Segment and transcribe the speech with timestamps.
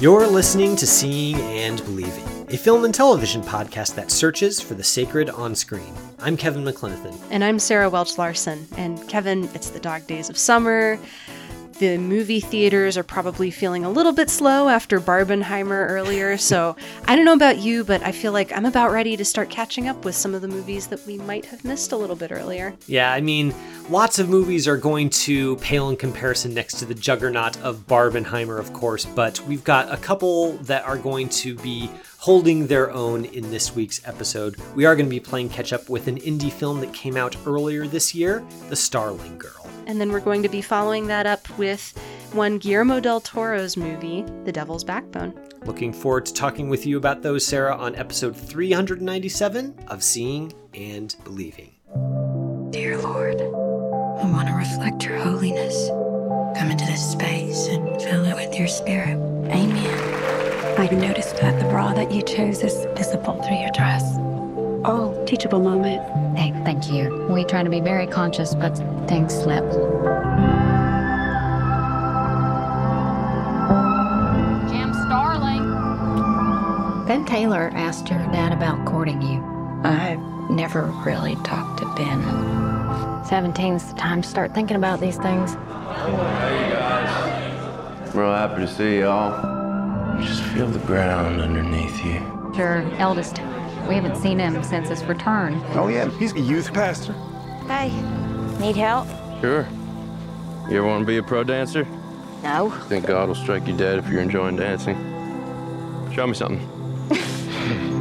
[0.00, 4.84] You're listening to Seeing and Believing, a film and television podcast that searches for the
[4.84, 5.92] sacred on screen.
[6.20, 7.18] I'm Kevin McLenithan.
[7.32, 8.68] And I'm Sarah Welch Larson.
[8.76, 11.00] And Kevin, it's the dog days of summer.
[11.78, 16.36] The movie theaters are probably feeling a little bit slow after Barbenheimer earlier.
[16.36, 16.74] So
[17.04, 19.86] I don't know about you, but I feel like I'm about ready to start catching
[19.86, 22.74] up with some of the movies that we might have missed a little bit earlier.
[22.88, 23.54] Yeah, I mean,
[23.88, 28.58] lots of movies are going to pale in comparison next to the juggernaut of Barbenheimer,
[28.58, 31.88] of course, but we've got a couple that are going to be
[32.18, 34.56] holding their own in this week's episode.
[34.74, 37.36] We are going to be playing catch up with an indie film that came out
[37.46, 39.68] earlier this year, The Starling Girl.
[39.86, 41.96] And then we're going to be following that up with
[42.32, 45.32] one Guillermo del Toro's movie, The Devil's Backbone.
[45.64, 51.14] Looking forward to talking with you about those, Sarah, on episode 397 of Seeing and
[51.24, 51.72] Believing.
[52.70, 55.88] Dear Lord, I want to reflect your holiness.
[56.58, 59.16] Come into this space and fill it with your spirit.
[59.50, 60.47] Amen.
[60.78, 64.04] I've noticed that the bra that you chose is visible through your dress.
[64.84, 66.00] Oh, teachable moment.
[66.38, 67.26] Hey, thank you.
[67.28, 68.76] We try to be very conscious, but
[69.08, 69.64] things slip.
[74.70, 75.66] Jem Starling.
[77.08, 79.42] Ben Taylor asked your dad about courting you.
[79.82, 82.22] I've never really talked to Ben.
[83.24, 85.56] 17's the time to start thinking about these things.
[88.14, 89.57] Real happy to see y'all.
[90.20, 92.14] Just feel the ground underneath you.
[92.56, 93.38] Your eldest.
[93.88, 95.62] We haven't seen him since his return.
[95.74, 97.12] Oh, yeah, he's a youth pastor.
[97.68, 97.90] Hey,
[98.58, 99.06] need help?
[99.40, 99.66] Sure.
[100.68, 101.86] You ever want to be a pro dancer?
[102.42, 102.70] No.
[102.88, 104.96] Think God will strike you dead if you're enjoying dancing.
[106.12, 106.66] Show me something.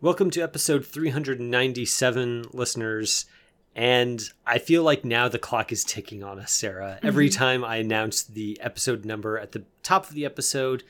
[0.00, 3.26] Welcome to episode 397, listeners.
[3.74, 6.98] And I feel like now the clock is ticking on us, Sarah.
[7.02, 7.38] Every mm-hmm.
[7.38, 10.82] time I announce the episode number at the top of the episode,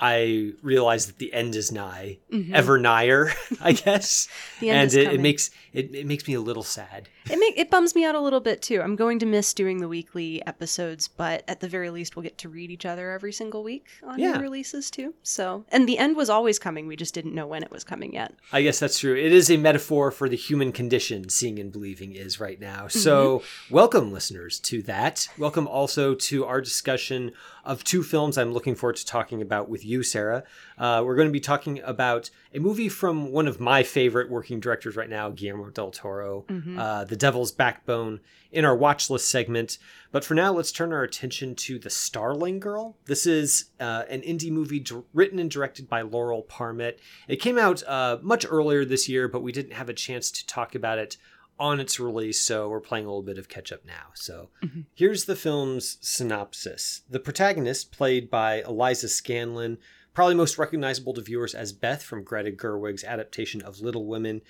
[0.00, 2.54] I realize that the end is nigh, mm-hmm.
[2.54, 4.28] ever nigher, I guess.
[4.60, 7.08] The end and it, it makes it, it makes me a little sad.
[7.30, 8.80] It make, it bums me out a little bit too.
[8.80, 12.38] I'm going to miss doing the weekly episodes, but at the very least, we'll get
[12.38, 14.32] to read each other every single week on Yeah.
[14.32, 15.14] new releases too.
[15.22, 16.88] So, and the end was always coming.
[16.88, 18.34] We just didn't know when it was coming yet.
[18.52, 19.14] I guess that's true.
[19.14, 22.88] It is a metaphor for the human condition, seeing and believing is right now.
[22.88, 23.74] So, mm-hmm.
[23.74, 25.28] welcome, listeners, to that.
[25.38, 27.32] Welcome also to our discussion
[27.68, 30.42] of two films I'm looking forward to talking about with you, Sarah.
[30.78, 34.58] Uh, we're going to be talking about a movie from one of my favorite working
[34.58, 36.46] directors right now, Guillermo del Toro,
[36.78, 38.20] uh, The Devil's Backbone,
[38.50, 39.76] in our watch list segment.
[40.10, 42.96] But for now, let's turn our attention to The Starling Girl.
[43.04, 46.98] This is uh, an indie movie d- written and directed by Laurel Parmet.
[47.28, 50.46] It came out uh, much earlier this year, but we didn't have a chance to
[50.46, 51.18] talk about it
[51.58, 54.08] on its release, so we're playing a little bit of catch up now.
[54.14, 54.50] So
[54.94, 57.02] here's the film's synopsis.
[57.08, 59.78] The protagonist, played by Eliza Scanlen,
[60.14, 64.42] probably most recognizable to viewers as Beth from Greta Gerwig's adaptation of Little Women,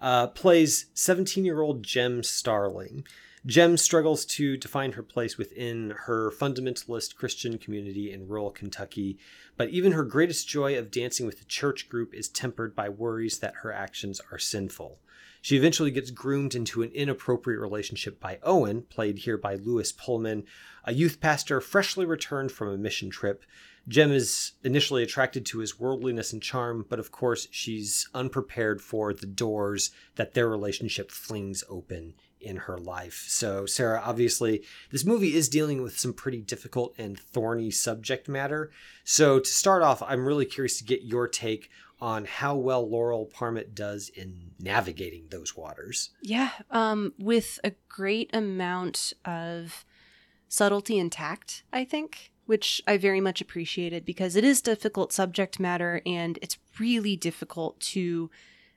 [0.00, 3.04] uh, plays 17 year old Jem Starling.
[3.46, 9.18] Jem struggles to define her place within her fundamentalist Christian community in rural Kentucky,
[9.56, 13.38] but even her greatest joy of dancing with the church group is tempered by worries
[13.38, 14.98] that her actions are sinful.
[15.46, 20.42] She eventually gets groomed into an inappropriate relationship by Owen, played here by Lewis Pullman,
[20.82, 23.44] a youth pastor freshly returned from a mission trip.
[23.86, 29.14] Jem is initially attracted to his worldliness and charm, but of course she's unprepared for
[29.14, 33.24] the doors that their relationship flings open in her life.
[33.28, 38.72] So, Sarah, obviously, this movie is dealing with some pretty difficult and thorny subject matter.
[39.04, 41.70] So, to start off, I'm really curious to get your take
[42.00, 46.10] on how well Laurel Parmet does in navigating those waters.
[46.20, 49.84] Yeah, um, with a great amount of
[50.48, 55.58] subtlety and tact, I think, which I very much appreciated because it is difficult subject
[55.58, 58.30] matter and it's really difficult to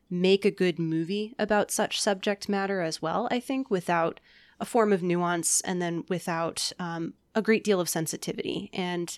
[0.09, 4.19] make a good movie about such subject matter as well, I think, without
[4.59, 8.69] a form of nuance and then without um, a great deal of sensitivity.
[8.73, 9.17] And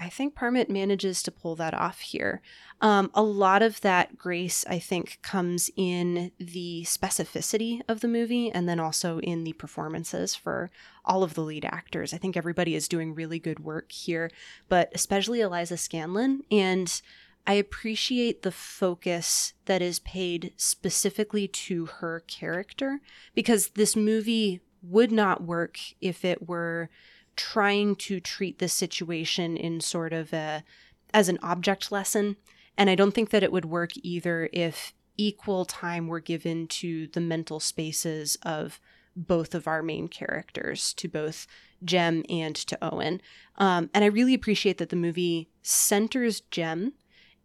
[0.00, 2.40] I think Parmet manages to pull that off here.
[2.80, 8.50] Um, a lot of that grace, I think, comes in the specificity of the movie
[8.50, 10.70] and then also in the performances for
[11.04, 12.14] all of the lead actors.
[12.14, 14.30] I think everybody is doing really good work here,
[14.70, 16.40] but especially Eliza Scanlen.
[16.50, 17.02] And
[17.46, 23.00] I appreciate the focus that is paid specifically to her character
[23.34, 26.88] because this movie would not work if it were
[27.36, 30.62] trying to treat this situation in sort of a
[31.12, 32.36] as an object lesson
[32.80, 37.08] and I don't think that it would work either if equal time were given to
[37.08, 38.80] the mental spaces of
[39.14, 41.46] both of our main characters, to both
[41.84, 43.20] Jem and to Owen.
[43.56, 46.94] Um, and I really appreciate that the movie centers Jem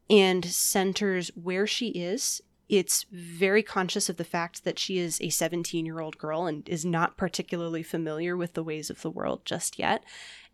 [0.09, 2.41] and centers where she is.
[2.67, 6.67] It's very conscious of the fact that she is a 17 year old girl and
[6.67, 10.03] is not particularly familiar with the ways of the world just yet.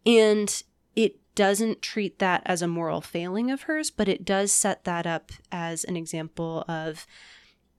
[0.05, 0.61] And
[0.95, 5.07] it doesn't treat that as a moral failing of hers, but it does set that
[5.07, 7.07] up as an example of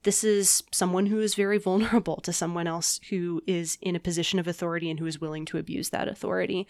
[0.03, 4.39] this is someone who is very vulnerable to someone else who is in a position
[4.39, 6.67] of authority and who is willing to abuse that authority.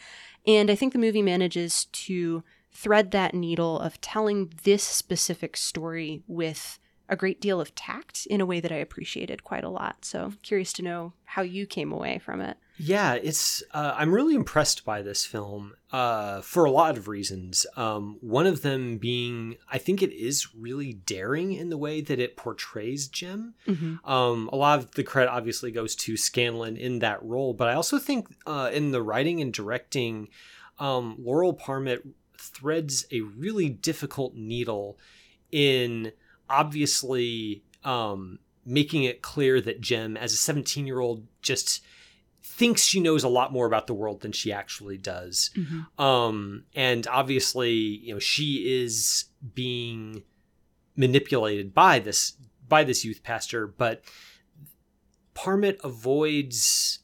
[0.47, 2.43] And I think the movie manages to
[2.73, 6.79] thread that needle of telling this specific story with
[7.13, 10.03] a great deal of tact in a way that I appreciated quite a lot.
[10.03, 12.57] So, curious to know how you came away from it.
[12.79, 13.63] Yeah, it's.
[13.73, 17.67] Uh, I'm really impressed by this film uh, for a lot of reasons.
[17.77, 22.19] Um, one of them being, I think it is really daring in the way that
[22.19, 23.55] it portrays Jem.
[23.69, 24.11] Mm-hmm.
[24.11, 27.75] Um, a lot of the credit obviously goes to Scanlen in that role, but I
[27.75, 30.29] also think uh, in the writing and directing,
[30.79, 32.03] um, Laurel Parmet
[32.39, 34.99] threads a really difficult needle
[35.53, 36.13] in
[36.53, 41.83] obviously um, making it clear that Jem, as a 17 year old, just
[42.45, 45.51] thinks she knows a lot more about the world than she actually does.
[45.57, 46.03] Mm-hmm.
[46.03, 50.23] Um, and obviously, you know, she is being
[50.95, 52.35] manipulated by this
[52.69, 54.03] by this youth pastor, but
[55.35, 57.01] Parmet avoids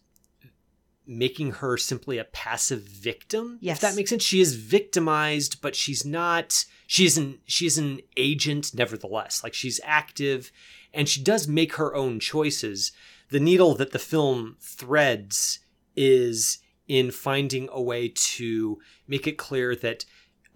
[1.06, 3.59] making her simply a passive victim.
[3.61, 3.79] Yes.
[3.79, 4.23] If that makes sense.
[4.23, 9.44] She is victimized, but she's not she's an she's an agent nevertheless.
[9.44, 10.50] Like she's active
[10.93, 12.90] and she does make her own choices.
[13.31, 15.61] The needle that the film threads
[15.94, 16.58] is
[16.88, 20.06] in finding a way to make it clear that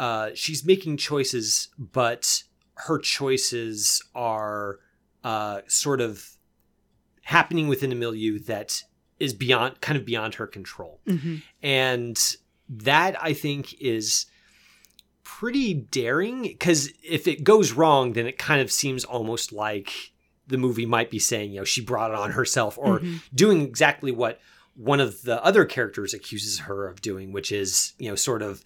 [0.01, 2.45] uh, she's making choices, but
[2.75, 4.79] her choices are
[5.23, 6.31] uh, sort of
[7.25, 8.83] happening within a milieu that
[9.21, 11.01] is beyond kind of beyond her control.
[11.07, 11.37] Mm-hmm.
[11.63, 12.37] And
[12.71, 14.25] that I think is
[15.39, 20.13] pretty daring because if it goes wrong, then it kind of seems almost like
[20.47, 23.17] the movie might be saying, you know, she brought it on herself or mm-hmm.
[23.35, 24.41] doing exactly what
[24.75, 28.63] one of the other characters accuses her of doing, which is, you know, sort of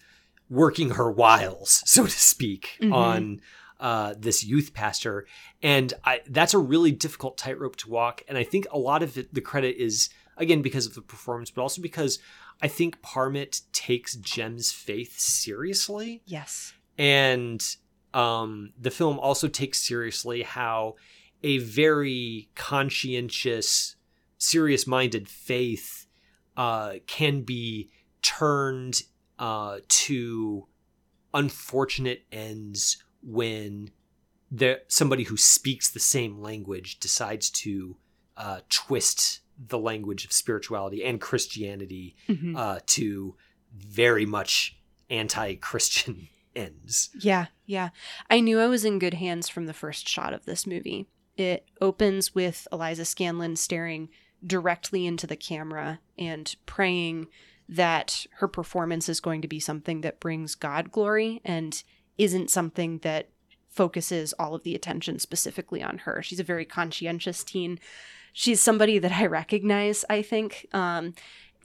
[0.49, 2.93] working her wiles, so to speak, mm-hmm.
[2.93, 3.41] on
[3.79, 5.25] uh, this youth pastor.
[5.63, 8.23] And I, that's a really difficult tightrope to walk.
[8.27, 11.49] And I think a lot of it, the credit is again because of the performance,
[11.49, 12.19] but also because
[12.61, 16.21] I think Parmet takes Jem's faith seriously.
[16.25, 16.73] Yes.
[16.97, 17.63] And
[18.13, 20.95] um, the film also takes seriously how
[21.43, 23.95] a very conscientious,
[24.37, 26.07] serious minded faith
[26.55, 29.03] uh, can be turned
[29.37, 30.67] uh, to
[31.33, 33.91] unfortunate ends when
[34.49, 37.97] the somebody who speaks the same language decides to
[38.37, 42.55] uh, twist the language of spirituality and Christianity mm-hmm.
[42.55, 43.35] uh, to
[43.75, 44.77] very much
[45.09, 47.09] anti-Christian ends.
[47.19, 47.89] Yeah, yeah.
[48.29, 51.07] I knew I was in good hands from the first shot of this movie.
[51.35, 54.09] It opens with Eliza Scanlen staring
[54.45, 57.27] directly into the camera and praying
[57.69, 61.83] that her performance is going to be something that brings God glory and
[62.17, 63.29] isn't something that
[63.69, 66.21] focuses all of the attention specifically on her.
[66.23, 67.79] She's a very conscientious teen
[68.37, 70.67] she's somebody that I recognize, I think.
[70.71, 71.15] Um,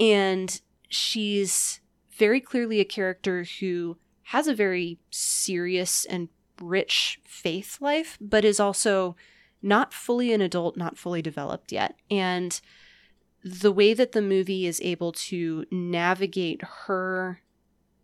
[0.01, 1.81] and she's
[2.17, 8.59] very clearly a character who has a very serious and rich faith life, but is
[8.59, 9.17] also
[9.61, 11.97] not fully an adult, not fully developed yet.
[12.11, 12.59] And
[13.45, 17.43] the way that the movie is able to navigate her,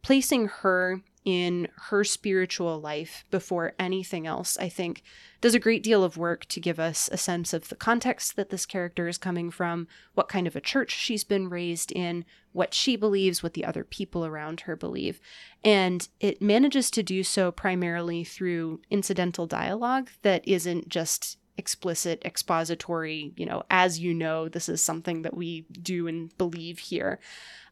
[0.03, 5.03] placing her in her spiritual life before anything else, I think,
[5.41, 8.51] does a great deal of work to give us a sense of the context that
[8.51, 12.75] this character is coming from, what kind of a church she's been raised in, what
[12.75, 15.21] she believes, what the other people around her believe.
[15.65, 23.33] And it manages to do so primarily through incidental dialogue that isn't just explicit expository,
[23.37, 27.19] you know, as you know, this is something that we do and believe here.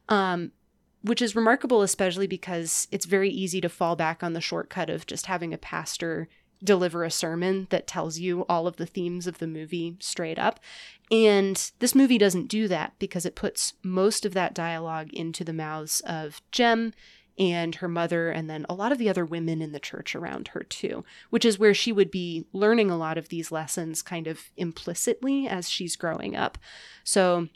[0.09, 0.51] Um,
[1.07, 5.05] which is remarkable, especially because it's very easy to fall back on the shortcut of
[5.05, 6.27] just having a pastor
[6.63, 10.59] deliver a sermon that tells you all of the themes of the movie straight up.
[11.11, 15.53] And this movie doesn't do that because it puts most of that dialogue into the
[15.53, 16.93] mouths of Jem
[17.39, 20.49] and her mother, and then a lot of the other women in the church around
[20.49, 24.25] her, too, which is where she would be learning a lot of these lessons kind
[24.25, 26.57] of implicitly as she's growing up.
[27.03, 27.47] So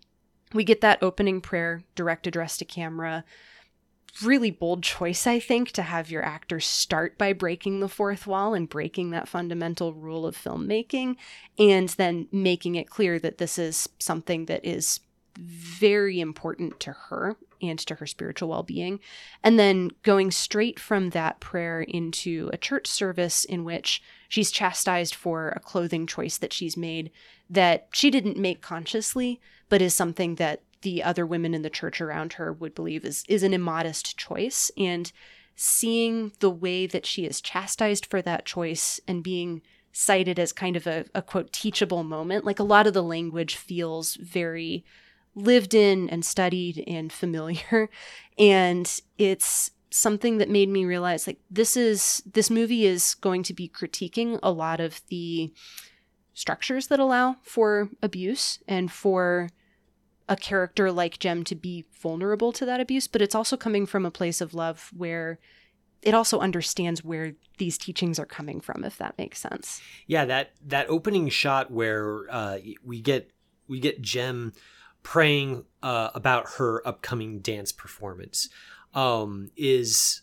[0.54, 3.24] we get that opening prayer, direct address to camera.
[4.22, 8.54] Really bold choice, I think, to have your actors start by breaking the fourth wall
[8.54, 11.16] and breaking that fundamental rule of filmmaking,
[11.58, 15.00] and then making it clear that this is something that is
[15.38, 19.00] very important to her and to her spiritual well being.
[19.44, 24.02] And then going straight from that prayer into a church service in which
[24.32, 27.12] she's chastised for a clothing choice that she's made
[27.50, 32.00] that she didn't make consciously, but is something that the other women in the church
[32.00, 34.72] around her would believe is, is an immodest choice.
[34.78, 35.12] And
[35.58, 39.62] seeing the way that she is chastised for that choice and being
[39.92, 43.58] cited as kind of a, a quote teachable moment like a lot of the language
[43.58, 44.86] feels very
[45.36, 47.90] lived in and studied and familiar.
[48.40, 53.54] And it's something that made me realize like this is this movie is going to
[53.54, 55.54] be critiquing a lot of the
[56.34, 59.50] structures that allow for abuse and for
[60.30, 64.06] a character like Jem to be vulnerable to that abuse, but it's also coming from
[64.06, 65.40] a place of love where
[66.02, 69.82] it also understands where these teachings are coming from if that makes sense.
[70.08, 73.32] Yeah, that that opening shot where uh, we get
[73.68, 74.54] we get Jem
[75.04, 78.50] praying uh, about her upcoming dance performance
[78.94, 80.22] um, is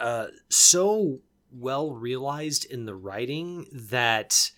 [0.00, 4.50] uh, so well realized in the writing that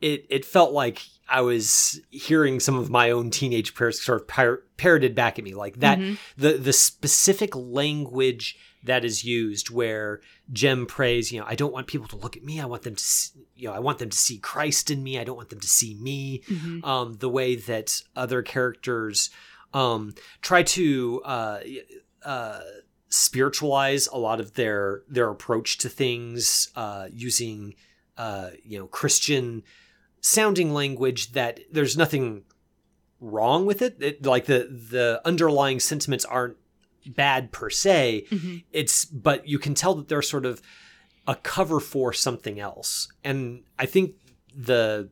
[0.00, 4.28] it it felt like I was hearing some of my own teenage prayers sort of
[4.28, 6.14] par- parroted back at me like that mm-hmm.
[6.36, 10.20] the the specific language that is used where
[10.52, 12.60] Jem prays, you know, I don't want people to look at me.
[12.60, 15.18] I want them to, see, you know, I want them to see Christ in me.
[15.18, 16.42] I don't want them to see me.
[16.46, 16.84] Mm-hmm.
[16.84, 19.30] Um, the way that other characters
[19.72, 21.60] um, try to uh,
[22.24, 22.60] uh,
[23.08, 27.74] spiritualize a lot of their their approach to things uh, using,
[28.16, 29.62] uh, you know, Christian
[30.20, 32.44] sounding language that there's nothing
[33.20, 33.96] wrong with it.
[34.00, 36.56] it like the the underlying sentiments aren't
[37.06, 38.26] bad per se.
[38.30, 38.56] Mm-hmm.
[38.72, 40.62] It's but you can tell that they're sort of
[41.26, 43.08] a cover for something else.
[43.22, 44.14] And I think
[44.54, 45.10] the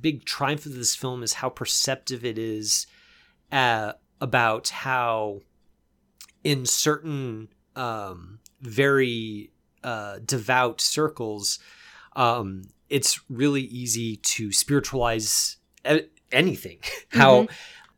[0.00, 2.86] big triumph of this film is how perceptive it is
[3.50, 5.40] uh, about how
[6.44, 9.50] in certain um, very
[9.82, 11.58] uh, devout circles
[12.14, 15.56] um, it's really easy to spiritualize
[16.30, 16.78] anything
[17.10, 17.52] how mm-hmm.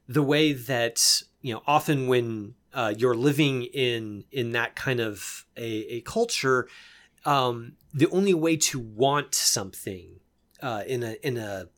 [0.09, 5.47] the way that you know often when uh, you're living in in that kind of
[5.57, 6.69] a, a culture,
[7.25, 10.21] um, the only way to want something
[10.61, 11.69] uh, in a in a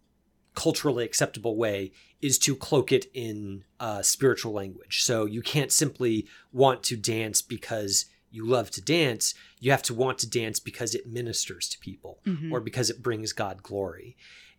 [0.55, 1.93] culturally acceptable way
[2.27, 5.03] is to cloak it in uh, spiritual language.
[5.03, 9.35] So you can't simply want to dance because you love to dance.
[9.61, 12.53] You have to want to dance because it ministers to people mm-hmm.
[12.53, 14.17] or because it brings God glory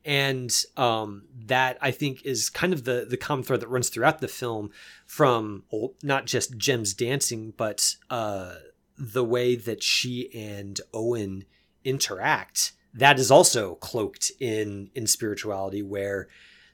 [0.08, 4.20] and um, that I think is kind of the the common thread that runs throughout
[4.20, 4.72] the film,
[5.06, 5.64] from
[6.02, 8.56] not just Jem's dancing, but uh,
[8.98, 11.44] the way that she and Owen
[11.84, 12.72] interact.
[12.94, 16.30] That is also cloaked in in spirituality, where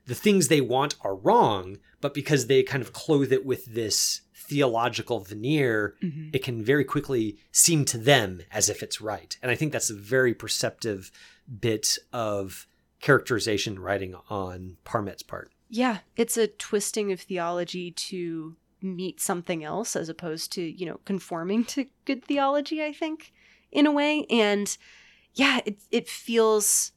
[0.06, 4.22] the things they want are wrong, but because they kind of clothe it with this
[4.36, 6.30] theological veneer, mm-hmm.
[6.34, 9.38] it can very quickly seem to them as if it's right.
[9.42, 11.12] And I think that's a very perceptive
[11.62, 12.68] bit of
[13.00, 15.52] characterization writing on Parmet's part.
[15.70, 21.00] Yeah, it's a twisting of theology to meet something else as opposed to, you know,
[21.06, 23.34] conforming to good theology, I think,
[23.72, 24.26] in a way.
[24.30, 24.78] And
[25.34, 26.93] yeah, it it feels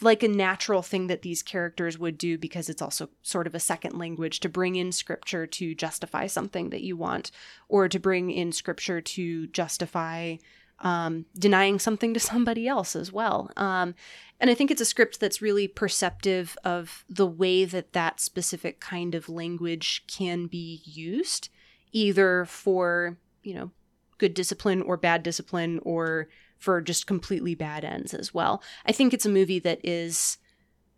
[0.00, 3.60] like a natural thing that these characters would do because it's also sort of a
[3.60, 7.30] second language to bring in scripture to justify something that you want
[7.68, 10.36] or to bring in scripture to justify
[10.80, 13.50] um, denying something to somebody else as well.
[13.56, 13.94] Um,
[14.40, 18.80] and I think it's a script that's really perceptive of the way that that specific
[18.80, 21.48] kind of language can be used,
[21.92, 23.70] either for, you know,
[24.18, 26.28] good discipline or bad discipline or
[26.64, 28.62] for just completely bad ends as well.
[28.86, 30.38] I think it's a movie that is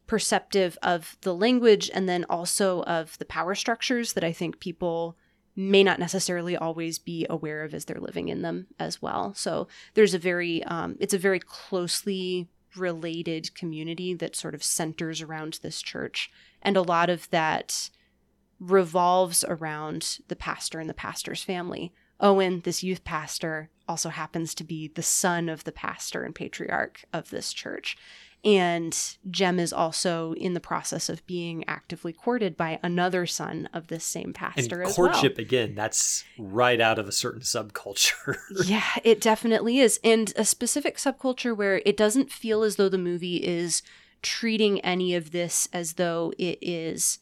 [0.07, 5.17] perceptive of the language and then also of the power structures that I think people
[5.57, 9.35] may not necessarily always be aware of as they're living in them as well.
[9.35, 15.21] So there's a very, um, it's a very closely related community that sort of centers
[15.21, 16.31] around this church.
[16.63, 17.91] And a lot of that
[18.61, 21.93] revolves around the pastor and the pastor's family.
[22.21, 27.05] Owen, this youth pastor, also happens to be the son of the pastor and patriarch
[27.13, 27.97] of this church.
[28.45, 28.97] And
[29.29, 34.05] Jem is also in the process of being actively courted by another son of this
[34.05, 35.45] same pastor and courtship well.
[35.45, 38.37] again, that's right out of a certain subculture.
[38.67, 39.99] yeah, it definitely is.
[40.05, 43.83] And a specific subculture where it doesn't feel as though the movie is
[44.23, 47.19] treating any of this as though it is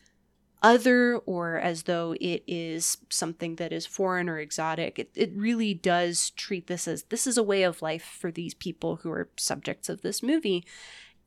[0.64, 4.98] other or as though it is something that is foreign or exotic.
[4.98, 8.54] It, it really does treat this as this is a way of life for these
[8.54, 10.64] people who are subjects of this movie.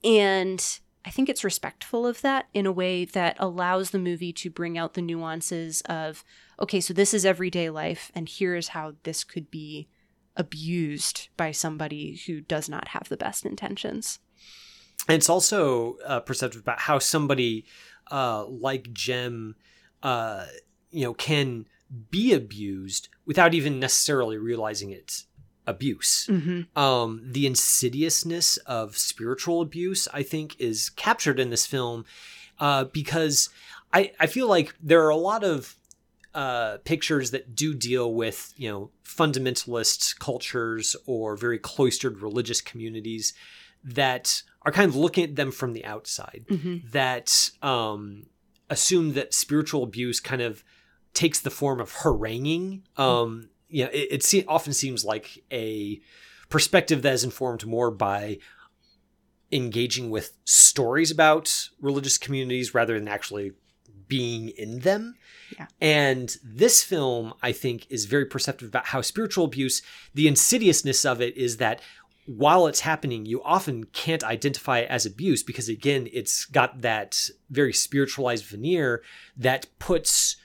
[0.03, 4.49] And I think it's respectful of that in a way that allows the movie to
[4.49, 6.23] bring out the nuances of,
[6.59, 9.87] okay, so this is everyday life, and here's how this could be
[10.35, 14.19] abused by somebody who does not have the best intentions.
[15.07, 17.65] It's also uh, perceptive about how somebody
[18.11, 19.55] uh, like Jem,
[20.03, 20.45] uh,
[20.91, 21.65] you know, can
[22.09, 25.27] be abused without even necessarily realizing it's
[25.65, 26.27] abuse.
[26.29, 26.77] Mm-hmm.
[26.79, 32.05] Um, the insidiousness of spiritual abuse, I think, is captured in this film
[32.59, 33.49] uh, because
[33.93, 35.75] I, I feel like there are a lot of
[36.33, 43.33] uh, pictures that do deal with, you know, fundamentalist cultures or very cloistered religious communities
[43.83, 46.85] that are kind of looking at them from the outside mm-hmm.
[46.91, 48.23] that um,
[48.69, 50.61] assume that spiritual abuse kind of
[51.13, 52.83] takes the form of haranguing.
[52.97, 56.01] Um, you know, it, it se- often seems like a
[56.49, 58.39] perspective that is informed more by
[59.53, 63.53] engaging with stories about religious communities rather than actually
[64.09, 65.15] being in them.
[65.57, 65.67] Yeah.
[65.79, 69.81] And this film, I think, is very perceptive about how spiritual abuse,
[70.13, 71.79] the insidiousness of it is that
[72.27, 77.29] while it's happening, you often can't identify it as abuse because, again, it's got that
[77.49, 79.01] very spiritualized veneer
[79.37, 80.35] that puts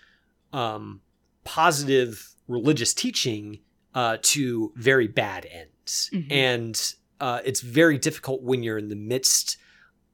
[0.52, 1.00] um,
[1.42, 3.58] positive religious teaching
[3.94, 6.08] uh, to very bad ends.
[6.12, 6.30] Mhm.
[6.30, 9.56] And uh, it's very difficult when you're in the midst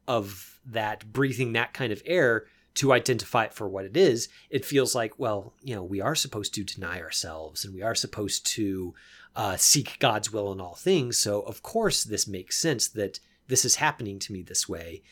[0.07, 4.29] of that, breathing that kind of air to identify it for what it is.
[4.49, 7.95] It feels like, well, you know, we are supposed to deny ourselves and we are
[7.95, 8.95] supposed to
[9.39, 11.17] uh, seek God's will in all things.
[11.17, 15.05] So, of course, this makes sense that this is happening to me this way.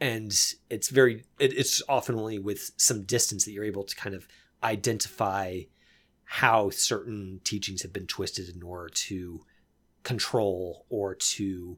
[0.00, 0.34] And
[0.70, 4.26] it's very, it, it's often only with some distance that you're able to kind of
[4.64, 5.60] identify
[6.24, 9.44] how certain teachings have been twisted in order to
[10.02, 11.76] control or to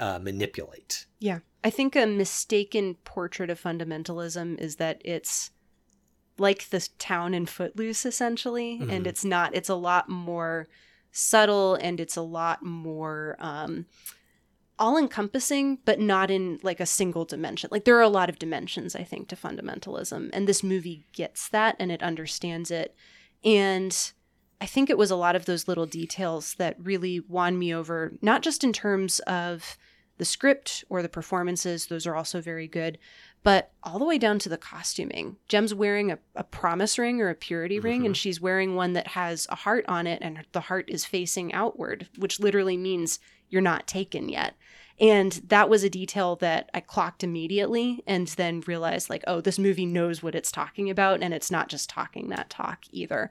[0.00, 1.06] uh, manipulate.
[1.20, 1.38] Yeah.
[1.62, 5.52] I think a mistaken portrait of fundamentalism is that it's
[6.40, 8.78] like the town in Footloose, essentially.
[8.80, 8.90] Mhm.
[8.90, 10.68] And it's not, it's a lot more
[11.12, 13.86] subtle and it's a lot more um,
[14.78, 17.68] all encompassing, but not in like a single dimension.
[17.70, 20.30] Like there are a lot of dimensions, I think, to fundamentalism.
[20.32, 22.94] And this movie gets that and it understands it.
[23.44, 23.94] And
[24.62, 28.12] I think it was a lot of those little details that really won me over,
[28.22, 29.76] not just in terms of
[30.16, 32.98] the script or the performances, those are also very good,
[33.42, 35.36] but all the way down to the costuming.
[35.48, 39.08] Jem's wearing a, a promise ring or a purity ring, and she's wearing one that
[39.08, 43.62] has a heart on it, and the heart is facing outward, which literally means you're
[43.62, 44.54] not taken yet.
[45.00, 49.58] And that was a detail that I clocked immediately and then realized, like, oh, this
[49.58, 53.30] movie knows what it's talking about, and it's not just talking that talk either.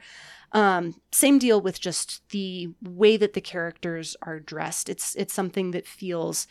[0.52, 4.90] Um, same deal with just the way that the characters are dressed.
[4.90, 6.48] It's it's something that feels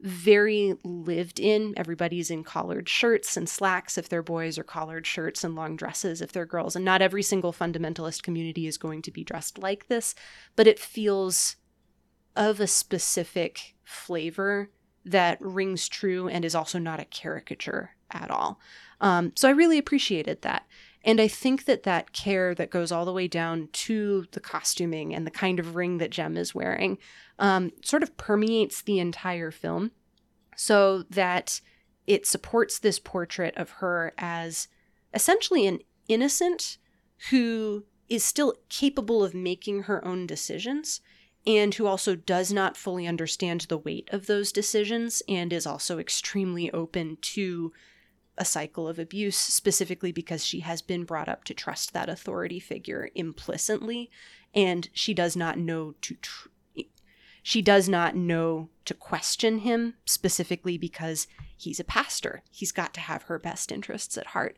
[0.00, 1.74] very lived in.
[1.76, 6.22] Everybody's in collared shirts and slacks if they're boys, or collared shirts and long dresses
[6.22, 6.76] if they're girls.
[6.76, 10.14] And not every single fundamentalist community is going to be dressed like this,
[10.54, 11.56] but it feels
[12.36, 14.70] of a specific flavor
[15.04, 18.60] that rings true and is also not a caricature at all.
[19.00, 20.66] Um, so I really appreciated that.
[21.08, 25.14] And I think that that care that goes all the way down to the costuming
[25.14, 26.98] and the kind of ring that Jem is wearing
[27.38, 29.92] um, sort of permeates the entire film
[30.54, 31.62] so that
[32.06, 34.68] it supports this portrait of her as
[35.14, 36.76] essentially an innocent
[37.30, 41.00] who is still capable of making her own decisions
[41.46, 45.98] and who also does not fully understand the weight of those decisions and is also
[45.98, 47.72] extremely open to
[48.38, 52.60] a cycle of abuse, specifically because she has been brought up to trust that authority
[52.60, 54.10] figure implicitly,
[54.54, 56.14] and she does not know to.
[56.14, 56.48] Tr-
[57.42, 62.42] she does not know to question him specifically because he's a pastor.
[62.50, 64.54] He's got to have her best interests at heart.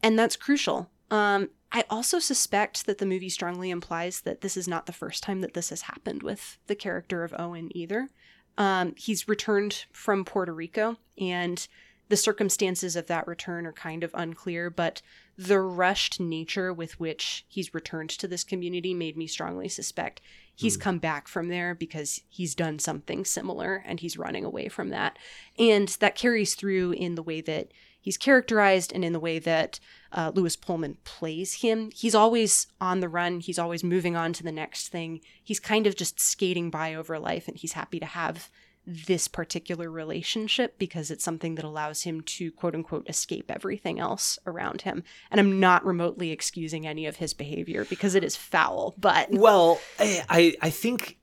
[0.00, 0.90] And that's crucial.
[1.10, 5.22] Um, I also suspect that the movie strongly implies that this is not the first
[5.22, 8.08] time that this has happened with the character of Owen either.
[8.56, 11.66] Um, he's returned from Puerto Rico and
[12.08, 15.02] the circumstances of that return are kind of unclear, but
[15.36, 20.20] the rushed nature with which he's returned to this community made me strongly suspect
[20.54, 20.80] he's Hmm.
[20.82, 25.16] come back from there because he's done something similar and he's running away from that.
[25.58, 27.68] And that carries through in the way that
[28.00, 29.78] he's characterized and in the way that
[30.10, 31.90] uh, Lewis Pullman plays him.
[31.94, 35.20] He's always on the run, he's always moving on to the next thing.
[35.44, 38.50] He's kind of just skating by over life and he's happy to have
[38.90, 44.38] this particular relationship because it's something that allows him to quote unquote escape everything else
[44.46, 45.04] around him.
[45.30, 49.78] And I'm not remotely excusing any of his behavior because it is foul, but Well,
[50.00, 51.18] I I- think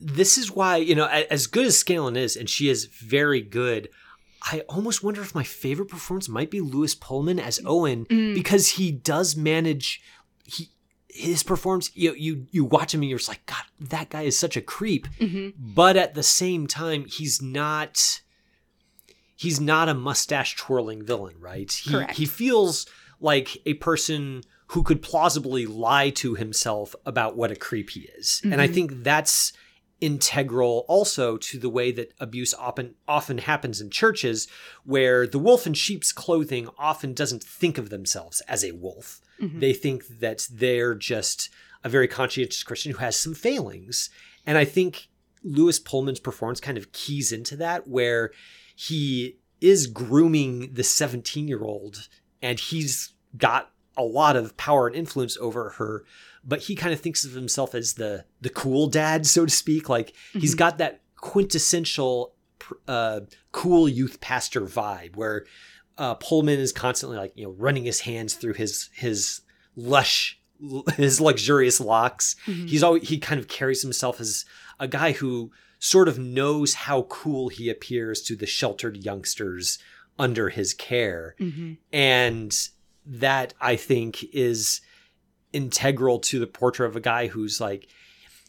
[0.00, 3.88] this is why you know as good as Scanlen is, and she is very good.
[4.50, 8.34] I almost wonder if my favorite performance might be Lewis Pullman as Owen Mm.
[8.34, 10.02] because he does manage
[10.44, 10.68] he
[11.14, 11.90] his performance.
[11.94, 14.60] You you you watch him and you're just like, God, that guy is such a
[14.60, 15.06] creep.
[15.20, 15.54] Mhm.
[15.56, 18.20] But at the same time, he's not
[19.36, 21.70] he's not a mustache twirling villain, right?
[21.72, 22.16] He Correct.
[22.16, 22.86] he feels
[23.20, 28.40] like a person who could plausibly lie to himself about what a creep he is.
[28.44, 28.74] And I Mhm.
[28.74, 29.52] think that's
[30.00, 34.48] integral also to the way that abuse often often happens in churches
[34.84, 39.20] where the wolf in sheep's clothing often doesn't think of themselves as a wolf.
[39.40, 39.60] Mhm.
[39.60, 41.50] They think that they're just
[41.82, 44.10] a very conscientious Christian who has some failings.
[44.46, 45.08] And I think
[45.42, 48.30] Lewis Pullman's performance kind of keys into that, where
[48.74, 52.08] he is grooming the 17 year old
[52.42, 56.04] and he's got a lot of power and influence over her
[56.46, 59.88] but he kind of thinks of himself as the the cool dad so to speak
[59.88, 60.58] like he's Mhm.
[60.58, 62.34] got that quintessential
[62.88, 63.20] uh,
[63.52, 65.44] cool youth pastor vibe where
[65.98, 69.40] uh, Pullman is constantly like you know running his hands through his his
[69.76, 70.38] lush
[70.96, 72.68] his luxurious locks Mhm.
[72.68, 74.44] he's always he kind of carries himself as
[74.80, 79.78] a guy who sort of knows how cool he appears to the sheltered youngsters
[80.18, 81.78] under his care Mhm.
[81.92, 82.68] and
[83.04, 84.80] that i think is
[85.52, 87.88] integral to the portrait of a guy who's like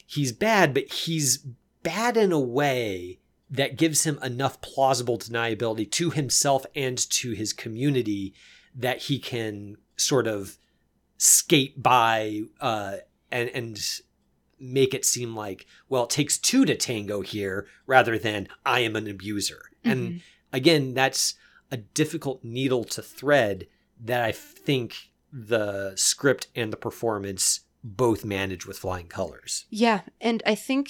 [0.06, 1.38] he's bad but he's
[1.84, 7.54] bad in a way that gives him enough plausible deniability to himself and to his
[7.54, 8.34] community
[8.74, 10.58] that he can sort of
[11.18, 12.98] skate by uh,
[13.32, 13.80] and and
[14.60, 18.96] make it seem like well it takes two to tango here rather than I am
[18.96, 19.64] an abuser.
[19.84, 20.22] And Mhm.
[20.54, 21.36] again, that's
[21.72, 23.68] a difficult needle to thread
[24.00, 29.66] that I think the script and the performance both manage with flying colors.
[29.70, 30.90] Yeah, and I think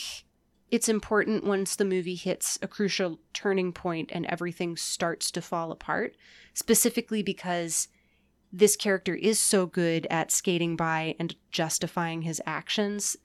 [0.72, 5.72] it's important once the movie hits a crucial turning point and everything starts to fall
[5.72, 6.16] apart,
[6.54, 7.88] specifically because
[8.52, 13.18] this character is so good at skating by and justifying his actions.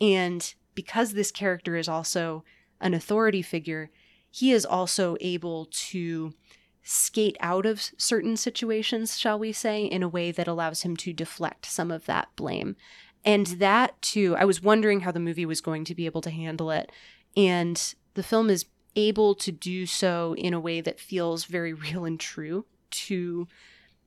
[0.00, 2.44] And because this character is also
[2.80, 3.90] an authority figure,
[4.30, 6.34] he is also able to
[6.82, 11.12] skate out of certain situations, shall we say, in a way that allows him to
[11.12, 12.76] deflect some of that blame.
[13.24, 16.30] And that too, I was wondering how the movie was going to be able to
[16.30, 16.92] handle it.
[17.36, 22.04] And the film is able to do so in a way that feels very real
[22.04, 23.48] and true to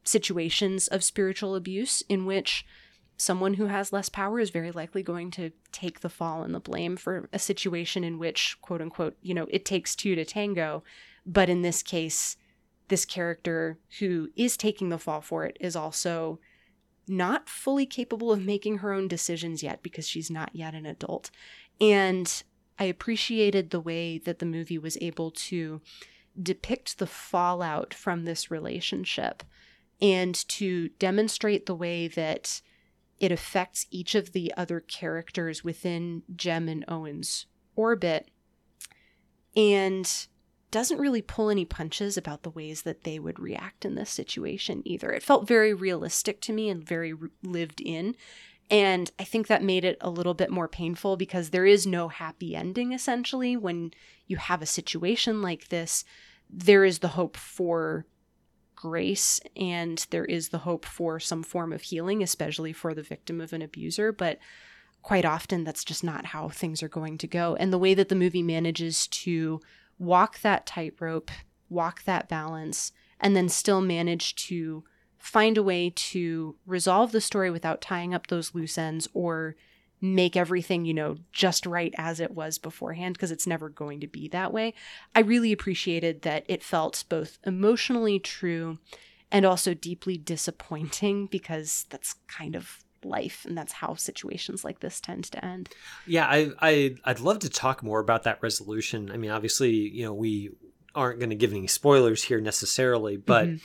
[0.03, 2.65] situations of spiritual abuse in which
[3.17, 6.60] someone who has less power is very likely going to take the fall and the
[6.60, 10.84] blame for a situation in which quote unquote you know it takes two to tango
[11.25, 12.38] but in this case
[12.88, 16.39] this character who is taking the fall for it is also
[17.08, 21.32] not fully capable of making her own decisions yet because she's not yet an adult.
[21.80, 22.43] And
[22.80, 25.82] i appreciated the way that the movie was able to
[26.41, 29.43] depict the fallout from this relationship
[30.02, 32.62] and to demonstrate the way that
[33.20, 38.30] it affects each of the other characters within Jem and Owen's orbit.
[39.56, 40.28] And
[40.71, 44.82] doesn't really pull any punches about the ways that they would react in this situation
[44.86, 45.12] either.
[45.12, 48.15] It felt very realistic to me and very lived in.
[48.69, 52.10] And I think that made it a little bit more painful because there is no
[52.10, 53.56] happy ending essentially.
[53.56, 53.91] When
[54.27, 56.03] you have a situation like this,
[56.49, 58.06] there is the hope for
[58.75, 63.39] grace and there is the hope for some form of healing, especially for the victim
[63.39, 64.12] of an abuser.
[64.12, 64.38] But
[65.01, 67.56] quite often, that's just not how things are going to go.
[67.56, 69.62] And the way that the movie manages to
[69.99, 71.31] walk that tightrope,
[71.69, 74.83] walk that balance, and then still manage to
[75.17, 79.55] find a way to resolve the story without tying up those loose ends or
[79.99, 84.07] make everything, you know, just right as it was beforehand, because it's never going to
[84.07, 84.73] be that way.
[85.15, 88.77] I really appreciated that it felt both emotionally true
[89.31, 95.00] and also deeply disappointing because that's kind of life and that's how situations like this
[95.02, 95.70] tend to end.
[96.06, 99.12] Yeah, I, I I'd love to talk more about that resolution.
[99.12, 100.52] I mean, obviously, you know, we
[100.96, 103.62] aren't going to give any spoilers here necessarily, but Mhm.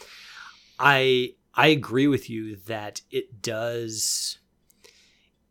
[0.79, 4.39] I I agree with you that it does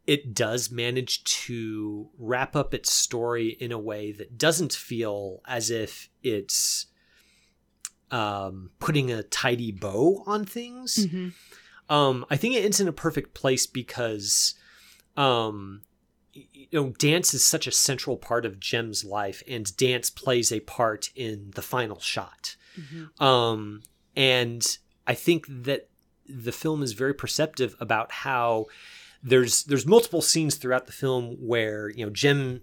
[0.08, 5.70] it does manage to wrap up its story in a way that doesn't feel as
[5.70, 6.88] if it's
[8.10, 11.08] um, putting a tidy bow on things.
[11.08, 11.34] Mhm.
[11.92, 14.56] Um, I think it ends in a perfect place because,
[15.18, 15.82] um,
[16.34, 20.62] you know, dance is such a central part of Jem's life, and dance plays a
[20.62, 22.56] part in the final shot.
[22.80, 23.22] Mhm.
[23.22, 23.84] Um,
[24.16, 25.90] and I think that
[26.26, 28.68] the film is very perceptive about how
[29.22, 32.62] there's there's multiple scenes throughout the film where you know Jem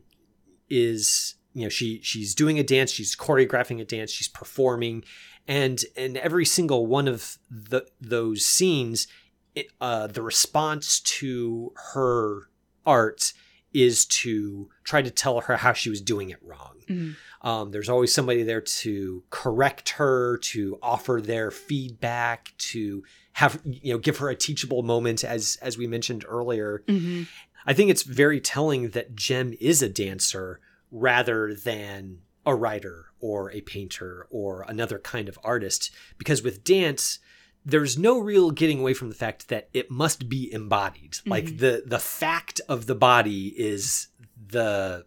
[0.71, 5.05] is you know she she's doing a dance, she's choreographing a dance, she's performing,
[5.49, 9.09] and in every single one of the those scenes,
[9.55, 12.51] it, uh, the response to her
[12.87, 13.33] art
[13.73, 16.77] is to try to tell her how she was doing it wrong.
[16.89, 17.17] Mhm.
[17.43, 23.93] Um, there's always somebody there to correct her, to offer their feedback, to have you
[23.93, 26.83] know give her a teachable moment, as as we mentioned earlier.
[26.87, 27.27] Mhm.
[27.67, 33.53] I think it's very telling that Jem is a dancer rather than a writer or
[33.53, 35.91] a painter or another kind of artist.
[36.17, 37.19] Because with dance,
[37.65, 41.13] there's no real getting away from the fact that it must be embodied.
[41.13, 41.31] Mm-hmm.
[41.31, 44.09] Like the the fact of the body is
[44.49, 45.05] the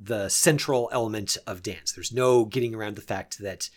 [0.00, 1.92] the central element of dance.
[1.92, 3.70] There's no getting around the fact that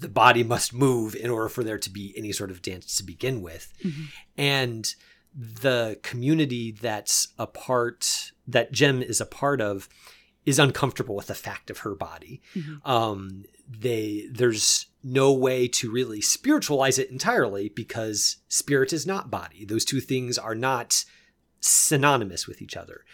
[0.00, 3.04] the body must move in order for there to be any sort of dance to
[3.04, 3.72] begin with.
[3.84, 4.02] Mm-hmm.
[4.36, 4.94] And
[5.34, 9.88] the community that's a part that Jem is a part of
[10.48, 12.40] is uncomfortable with the fact of her body.
[12.82, 19.66] Um, they there's no way to really spiritualize it entirely because spirit is not body.
[19.66, 21.04] Those two things are not
[21.60, 23.04] synonymous with each other.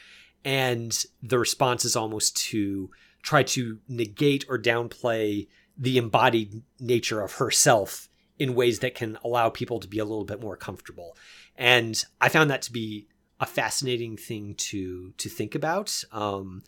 [0.44, 2.90] And the response is almost to
[3.22, 9.48] try to negate or downplay the embodied nature of herself in ways that can allow
[9.48, 11.16] people to be a little bit more comfortable.
[11.56, 13.08] And I found that to be
[13.40, 16.04] a fascinating thing to to think about.
[16.12, 16.62] Um,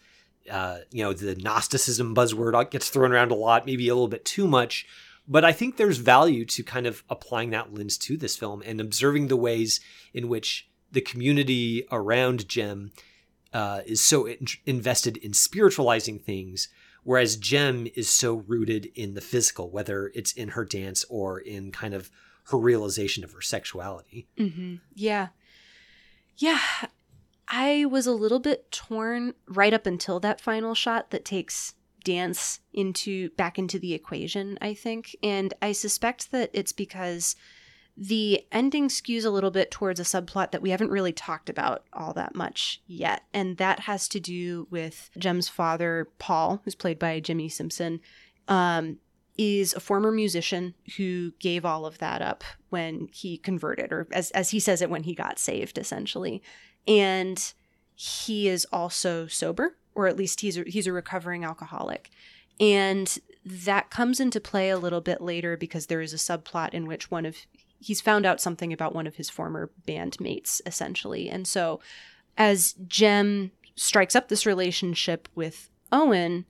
[0.51, 4.25] uh, you know, the Gnosticism buzzword gets thrown around a lot, maybe a little bit
[4.25, 4.87] too much.
[5.29, 8.81] But I think there's value to kind of applying that lens to this film and
[8.81, 9.81] observing the ways
[10.15, 12.93] in which the community around Jem
[13.53, 16.69] uh, is so in- invested in spiritualizing things,
[17.03, 21.73] whereas Jem is so rooted in the physical, whether it's in her dance or in
[21.73, 22.11] kind of
[22.51, 24.29] her realization of her sexuality.
[24.39, 25.29] hmm Yeah.
[26.39, 26.61] Yeah.
[27.49, 32.61] I was a little bit torn right up until that final shot that takes dance
[32.73, 35.17] into back into the equation, I think.
[35.23, 37.37] And I suspect that it's because
[37.97, 41.85] the ending skews a little bit towards a subplot that we haven't really talked about
[41.93, 43.23] all that much yet.
[43.33, 48.01] And that has to do with Jem's father, Paul, who's played by Jimmy Simpson.
[48.49, 48.99] Um,
[49.39, 54.31] is a former musician who gave all of that up when he converted, or as,
[54.31, 56.43] as he says it, when he got saved, essentially.
[56.87, 57.53] And
[57.95, 62.11] he is also sober, or at least he's a, he's a recovering alcoholic.
[62.61, 66.87] And that comes into play a little bit later because there is a subplot in
[66.87, 67.37] which one of
[67.79, 71.29] he's found out something about one of his former bandmates, essentially.
[71.29, 71.81] And so
[72.37, 76.47] as Jem strikes up this relationship with Owen,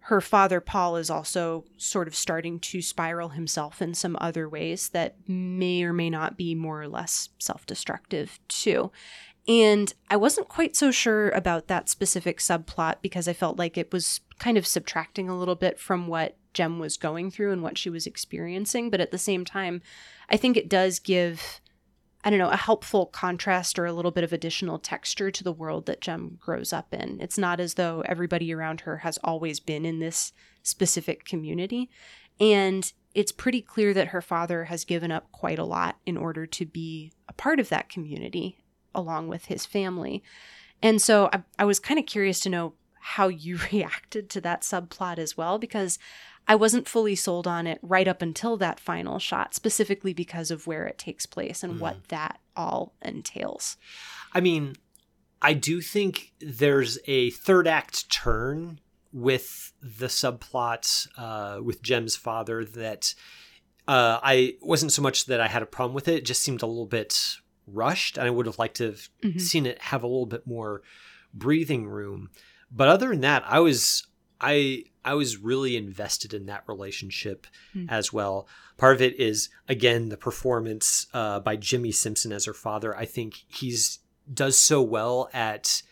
[0.00, 4.90] her father Paul is also sort of starting to spiral himself in some other ways
[4.90, 8.90] that may or may not be more or less self-destructive too.
[9.46, 13.92] And I wasn't quite so sure about that specific subplot because I felt like it
[13.92, 17.76] was kind of subtracting a little bit from what Jem was going through and what
[17.76, 19.82] she was experiencing, but at the same time,
[20.30, 21.60] I think it does give
[22.26, 25.52] I don't know, a helpful contrast or a little bit of additional texture to the
[25.52, 27.20] world that Jem grows up in.
[27.20, 31.90] It's not as though everybody around her has always been in this specific community.
[32.40, 36.46] And it's pretty clear that her father has given up quite a lot in order
[36.46, 38.63] to be a part of that community
[38.94, 40.22] along with his family.
[40.82, 44.62] And so I, I was kind of curious to know how you reacted to that
[44.62, 45.98] subplot as well, because
[46.46, 50.66] I wasn't fully sold on it right up until that final shot, specifically because of
[50.66, 53.76] where it takes place and what that all entails.
[54.32, 54.76] I mean,
[55.40, 58.80] I do think there's a third act turn
[59.12, 63.14] with the subplot uh, with Jem's father that
[63.86, 66.16] uh, I wasn't so much that I had a problem with it.
[66.16, 69.40] It just seemed a little bit rushed, and I would have liked to have Mhm.
[69.40, 70.82] seen it have a little bit more
[71.32, 72.30] breathing room.
[72.70, 74.06] But other than that, I was
[74.40, 77.86] I I was really invested in that relationship Mm.
[77.90, 78.46] as well.
[78.76, 82.96] Part of it is again the performance uh, by Jimmy Simpson as her father.
[82.96, 84.00] I think he's
[84.32, 85.82] does so well at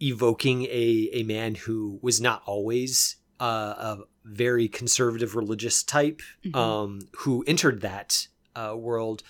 [0.00, 6.56] evoking a a man who was not always uh, a very conservative religious type Mhm.
[6.56, 9.22] um, who entered that uh, world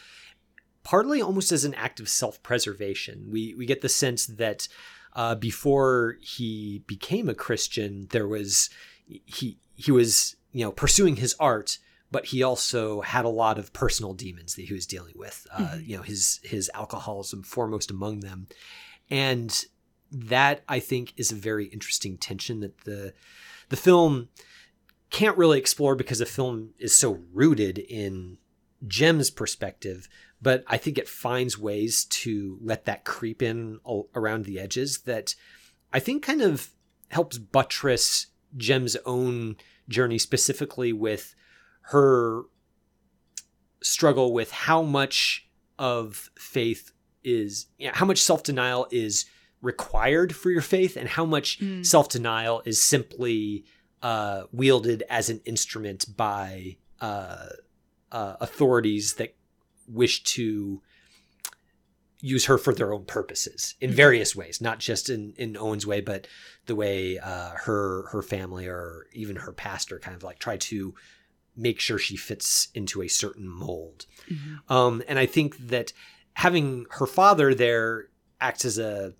[0.84, 3.26] partly almost as an act of self-preservation.
[3.30, 4.68] We we get the sense that
[5.14, 8.70] uh, before he became a Christian, there was
[9.06, 11.78] he he was you know pursuing his art,
[12.10, 15.46] but he also had a lot of personal demons that he was dealing with.
[15.52, 15.88] Uh, Mhm.
[15.88, 18.46] You know his his alcoholism foremost among them,
[19.10, 19.64] and
[20.12, 23.14] that I think is a very interesting tension that the
[23.68, 24.28] the film
[25.10, 28.38] can't really explore because the film is so rooted in
[28.86, 30.08] Jem's perspective,
[30.42, 33.78] but I think it finds ways to let that creep in
[34.14, 35.34] around the edges that
[35.92, 36.70] I think kind of
[37.08, 39.56] helps buttress Jem's own
[39.88, 41.34] journey, specifically with
[41.88, 42.42] her
[43.82, 49.24] struggle with how much of faith is, you know, how much self denial is
[49.60, 51.84] required for your faith, and how much Mm.
[51.86, 53.64] self denial is simply
[54.02, 57.48] uh, wielded as an instrument by uh,
[58.14, 59.34] uh, authorities that
[59.88, 60.80] wish to
[62.20, 66.00] use her for their own purposes in various ways, not just in, in Owen's way,
[66.00, 66.26] but
[66.66, 70.94] the way uh, her her family or even her pastor kind of like try to
[71.56, 74.06] make sure she fits into a certain mold.
[74.30, 74.70] Mhm.
[74.70, 75.92] Um, and I think that
[76.34, 78.08] having her father there
[78.40, 79.14] acts as a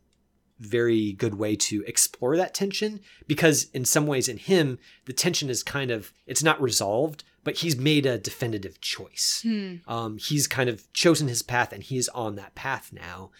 [0.61, 5.51] very good way to explore that tension because in some ways in him the tension
[5.51, 9.77] is kind of it's not resolved but he's made a definitive choice Hmm.
[9.87, 13.31] um, he's kind of chosen his path and he's on that path now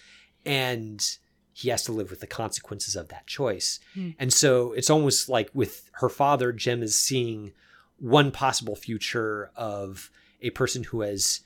[0.47, 1.17] and
[1.53, 4.11] he has to live with the consequences of that choice Hmm.
[4.19, 7.53] and so it's almost like with her father jem is seeing
[7.99, 10.11] one possible future of
[10.43, 11.41] a person who has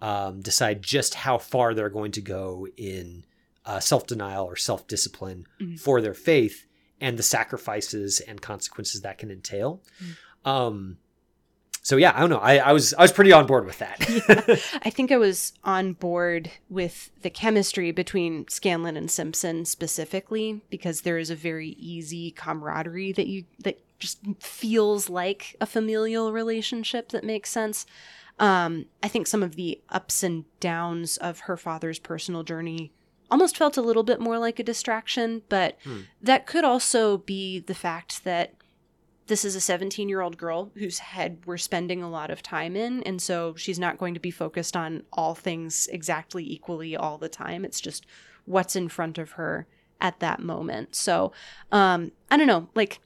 [0.00, 3.24] um, decide just how far they're going to go in
[3.64, 5.78] uh, self-denial or self-discipline Mhm.
[5.78, 6.66] for their faith
[7.00, 9.80] and the sacrifices and consequences that can entail
[10.44, 10.98] um,
[11.82, 13.98] so yeah i don't know I, I was i was pretty on board with that
[14.84, 21.02] I think I was on board with the chemistry between Scanlen and Simpson specifically because
[21.02, 27.10] there is a very easy camaraderie that you that just feels like a familial relationship
[27.10, 27.86] that makes sense.
[28.38, 32.92] Um, I think some of the ups and downs of her father's personal journey
[33.30, 36.00] almost felt a little bit more like a distraction, but Hmm.
[36.20, 38.54] that could also be the fact that
[39.32, 42.76] this is a 17 year old girl whose head we're spending a lot of time
[42.76, 43.02] in.
[43.04, 47.30] And so she's not going to be focused on all things exactly equally all the
[47.30, 47.64] time.
[47.64, 48.04] It's just
[48.44, 49.66] what's in front of her
[50.02, 50.94] at that moment.
[50.94, 51.32] So,
[51.70, 53.00] um, I don't know, like,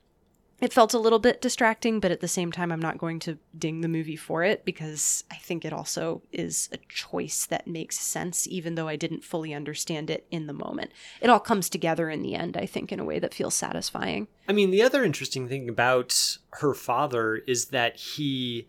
[0.61, 3.39] it felt a little bit distracting, but at the same time, I'm not going to
[3.59, 7.99] ding the movie for it because I think it also is a choice that makes
[7.99, 10.93] sense, even though I didn't fully understand it in the moment.
[11.21, 14.29] It all comes together in the end, I think, in a way that feels satisfying.
[14.49, 18.67] I mean, the other interesting thing about her father is that he,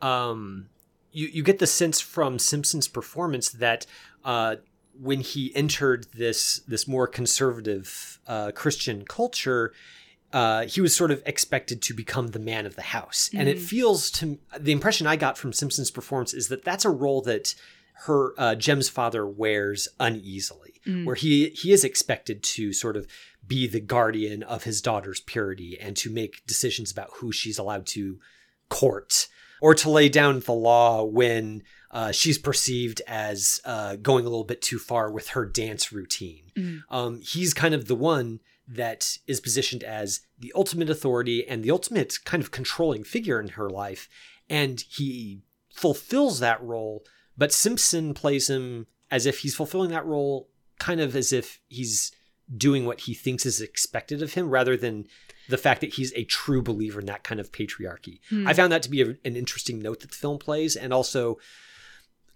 [0.00, 0.68] um,
[1.10, 3.86] you you get the sense from Simpson's performance that
[4.24, 4.56] uh,
[5.00, 9.72] when he entered this this more conservative uh, Christian culture,
[10.32, 13.56] uh, he was sort of expected to become the man of the house, and it
[13.58, 13.62] Mhm.
[13.62, 17.54] feels to the impression I got from Simpson's performance is that that's a role that
[18.04, 21.04] her uh, Jem's father wears uneasily, Mm.
[21.06, 23.06] where he he is expected to sort of
[23.46, 27.86] be the guardian of his daughter's purity and to make decisions about who she's allowed
[27.86, 28.20] to
[28.68, 29.28] court
[29.60, 34.44] or to lay down the law when uh, she's perceived as uh, going a little
[34.44, 36.52] bit too far with her dance routine.
[36.56, 36.82] Mm.
[36.90, 41.70] Um, he's kind of the one that is positioned as the ultimate authority and the
[41.70, 44.08] ultimate kind of controlling figure in her life.
[44.48, 47.04] And he fulfills that role,
[47.36, 52.12] but Simpson plays him as if he's fulfilling that role kind of as if he's
[52.56, 55.06] doing what he thinks is expected of him rather than
[55.48, 58.20] the fact that he's a true believer in that kind of patriarchy.
[58.28, 58.46] Hmm.
[58.46, 61.38] I found that to be a, an interesting note that the film plays and also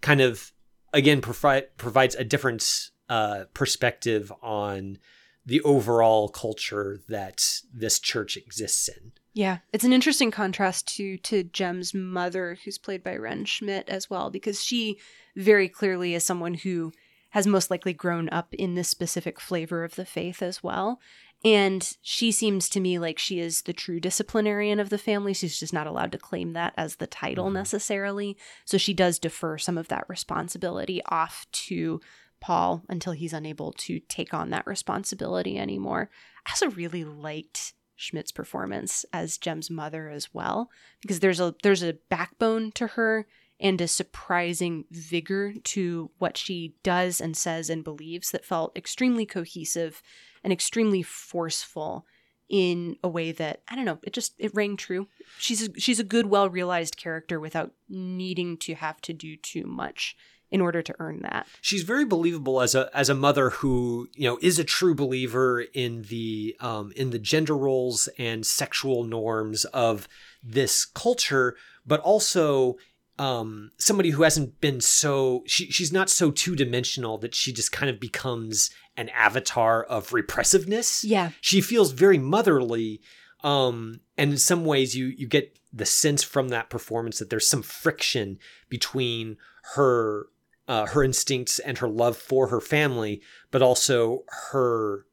[0.01, 0.51] kind of
[0.93, 4.97] again provi- provides a different uh, perspective on
[5.45, 9.11] the overall culture that this church exists in.
[9.33, 14.09] Yeah, it's an interesting contrast to to Jem's mother, who's played by Wrenn Schmidt as
[14.09, 14.99] well, because she
[15.35, 16.91] very clearly is someone who
[17.31, 20.99] has most likely grown up in this specific flavor of the faith as well.
[21.43, 25.33] And she seems to me like she is the true disciplinarian of the family.
[25.33, 27.53] She's just not allowed to claim that as the title Mhm.
[27.53, 28.37] necessarily.
[28.65, 31.99] So she does defer some of that responsibility off to
[32.43, 36.09] Paul until he's unable to take on that responsibility anymore.
[36.45, 40.69] I also really liked Schmidt's performance as Jem's mother as well
[41.01, 43.27] because there's a there's a backbone to her
[43.61, 49.25] and a surprising vigor to what she does and says and believes that felt extremely
[49.25, 50.03] cohesive
[50.43, 52.05] and extremely forceful
[52.49, 53.99] in a way that I don't know.
[54.03, 55.07] It just it rang true.
[55.39, 59.63] She's a, she's a good, well realized character without needing to have to do too
[59.65, 60.17] much
[60.53, 61.47] in order to earn that.
[61.61, 65.61] She's very believable as a as a mother who you know is a true believer
[65.73, 70.07] in the um, in the gender roles and sexual norms of
[70.43, 72.77] this culture, but also
[73.17, 77.71] um, somebody who hasn't been so she she's not so two dimensional that she just
[77.71, 81.03] kind of becomes an avatar of repressiveness.
[81.03, 83.01] Yeah, she feels very motherly.
[83.43, 87.47] Um, and in some ways, you you get the sense from that performance that there's
[87.47, 88.37] some friction
[88.69, 89.37] between
[89.75, 90.27] her
[90.67, 95.05] uh, her instincts and her love for her family, but also her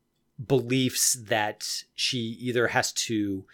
[0.44, 3.44] beliefs that she either has to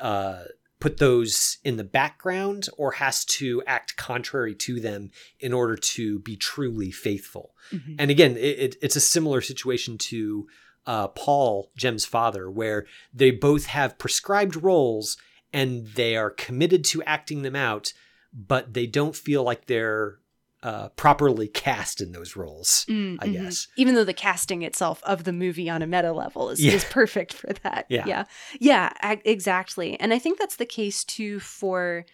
[0.00, 0.44] uh,
[0.80, 5.10] put those in the background or has to act contrary to them
[5.40, 7.54] in order to be truly faithful.
[7.72, 7.94] Mm-hmm.
[7.98, 10.46] And again, it, it, it's a similar situation to
[10.86, 15.16] uh, Paul, Jem's father, where they both have prescribed roles
[15.52, 17.92] and they are committed to acting them out,
[18.32, 20.18] but they don't feel like they're
[20.62, 23.44] uh, properly cast in those roles, mm, I mm-hmm.
[23.44, 23.68] guess.
[23.76, 26.72] Even though the casting itself of the movie on a meta level is, yeah.
[26.72, 27.86] is perfect for that.
[27.88, 28.04] Yeah.
[28.06, 28.24] Yeah.
[28.58, 28.92] Yeah,
[29.24, 29.98] exactly.
[30.00, 32.04] And I think that's the case too for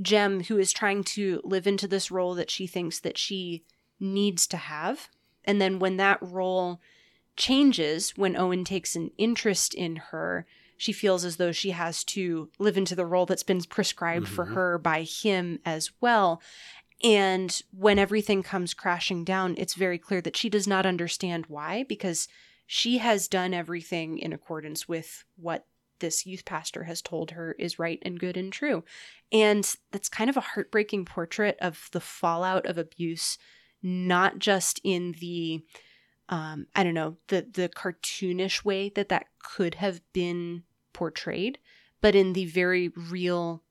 [0.00, 3.64] Jem, who is trying to live into this role that she thinks that she
[3.98, 5.08] needs to have.
[5.44, 6.80] And then when that role
[7.36, 10.46] changes, when Owen takes an interest in her,
[10.76, 14.34] she feels as though she has to live into the role that's been prescribed mm-hmm.
[14.34, 16.40] for her by him as well.
[17.02, 21.84] And when everything comes crashing down, it's very clear that she does not understand why,
[21.88, 22.28] because
[22.66, 25.66] she has done everything in accordance with what
[26.00, 28.84] this youth pastor has told her is right and good and true.
[29.32, 33.38] And that's kind of a heartbreaking portrait of the fallout of abuse,
[33.82, 35.64] not just in the
[36.28, 41.58] um, I don't know, the the cartoonish way that that could have been portrayed,
[42.00, 43.62] but in the very real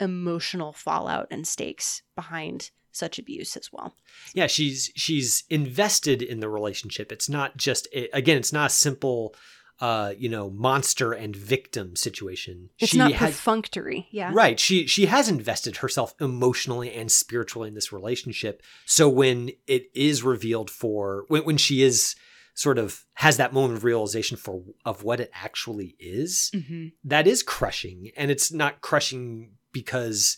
[0.00, 3.94] emotional fallout and stakes behind such abuse as well.
[4.34, 7.12] Yeah, she's she's invested in the relationship.
[7.12, 9.34] It's not just again, it's not a simple
[9.80, 12.68] uh, you know, monster and victim situation.
[12.78, 14.08] It's she not perfunctory.
[14.10, 14.30] Yeah.
[14.32, 14.60] Right.
[14.60, 18.62] She she has invested herself emotionally and spiritually in this relationship.
[18.84, 22.14] So when it is revealed for when when she is
[22.52, 26.88] sort of has that moment of realization for of what it actually is, mm-hmm.
[27.04, 28.10] that is crushing.
[28.18, 30.36] And it's not crushing because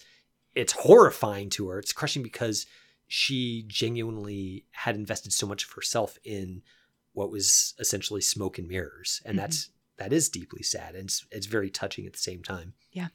[0.55, 1.79] it's horrifying to her.
[1.79, 2.67] It's crushing because
[3.07, 6.63] she genuinely had invested so much of herself in
[7.13, 9.43] what was essentially smoke and mirrors, and mm-hmm.
[9.43, 12.75] that's that is deeply sad and it's, it's very touching at the same time.
[12.91, 13.09] Yeah.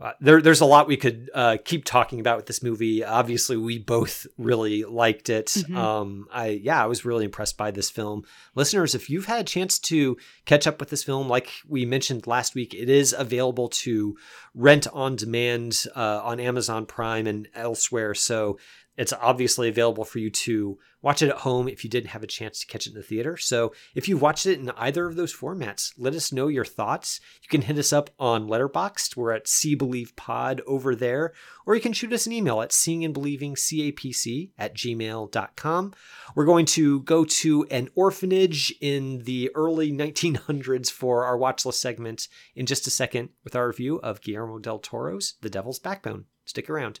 [0.00, 3.04] Uh, there, there's a lot we could uh, keep talking about with this movie.
[3.04, 5.46] Obviously, we both really liked it.
[5.46, 5.76] Mm-hmm.
[5.76, 8.24] Um, I yeah, I was really impressed by this film.
[8.54, 12.26] Listeners, if you've had a chance to catch up with this film, like we mentioned
[12.26, 14.16] last week, it is available to
[14.54, 18.14] rent on demand uh, on Amazon Prime and elsewhere.
[18.14, 18.58] So
[18.96, 22.28] it's obviously available for you to watch it at home if you didn't have a
[22.28, 23.36] chance to catch it in the theater.
[23.36, 27.20] So if you've watched it in either of those formats, let us know your thoughts.
[27.42, 29.16] You can hit us up on Letterboxd.
[29.16, 31.32] We're at See Believe Pod over there.
[31.66, 35.94] Or you can shoot us an email at seeing and believing capc at gmail.com.
[36.34, 41.80] We're going to go to an orphanage in the early 1900s for our watch list
[41.80, 46.26] segment in just a second with our review of Guillermo del Toro's The Devil's Backbone.
[46.44, 47.00] Stick around.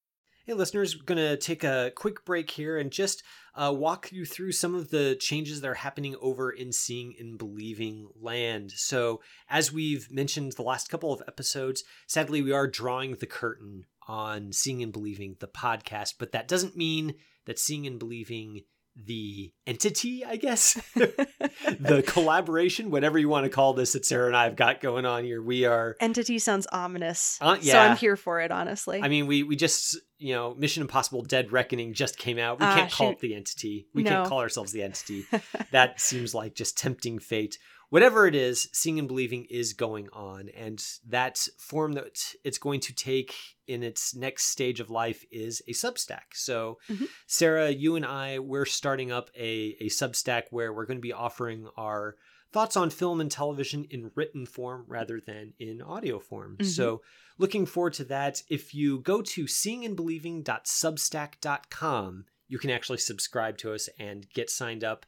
[0.51, 3.23] Hey, listeners, going to take a quick break here and just
[3.55, 7.37] uh, walk you through some of the changes that are happening over in Seeing and
[7.37, 8.71] Believing Land.
[8.71, 13.85] So, as we've mentioned the last couple of episodes, sadly, we are drawing the curtain
[14.09, 17.13] on Seeing and Believing, the podcast, but that doesn't mean
[17.45, 18.63] that Seeing and Believing
[18.95, 24.35] the entity, I guess, the collaboration, whatever you want to call this that Sarah and
[24.35, 25.41] I have got going on here.
[25.41, 27.73] We are entity sounds ominous, uh, yeah.
[27.73, 28.51] so I'm here for it.
[28.51, 32.59] Honestly, I mean, we we just you know, Mission Impossible: Dead Reckoning just came out.
[32.59, 33.13] We uh, can't call shoot.
[33.13, 33.87] it the entity.
[33.93, 34.09] We no.
[34.09, 35.25] can't call ourselves the entity.
[35.71, 37.57] that seems like just tempting fate
[37.91, 40.49] whatever it is, seeing and believing is going on.
[40.55, 43.35] And that form that it's going to take
[43.67, 46.33] in its next stage of life is a Substack.
[46.33, 47.03] So, mm-hmm.
[47.27, 51.11] Sarah, you and I, we're starting up a, a Substack where we're going to be
[51.11, 52.15] offering our
[52.53, 56.55] thoughts on film and television in written form rather than in audio form.
[56.61, 56.65] Mhm.
[56.65, 57.01] So,
[57.37, 58.41] looking forward to that.
[58.49, 65.05] If you go to seeingandbelieving.substack.com, you can actually subscribe to us and get signed up.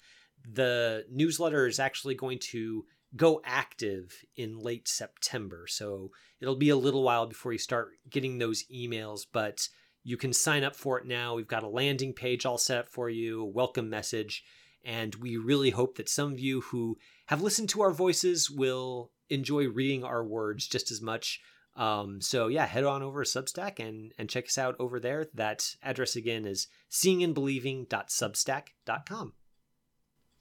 [0.52, 2.86] The newsletter is actually going to
[3.16, 5.68] go active in late September.
[5.68, 6.10] So
[6.42, 9.68] it'll be a little while before you start getting those emails, but
[10.04, 11.36] you can sign up for it now.
[11.36, 14.44] We've got a landing page all set up for you, a welcome message,
[14.84, 19.12] and we really hope that some of you who have listened to our voices will
[19.30, 21.40] enjoy reading our words just as much.
[21.76, 25.28] Um, so yeah, head on over to Substack and and check us out over there.
[25.34, 29.34] That address again is seeingandbelieving.substack.com.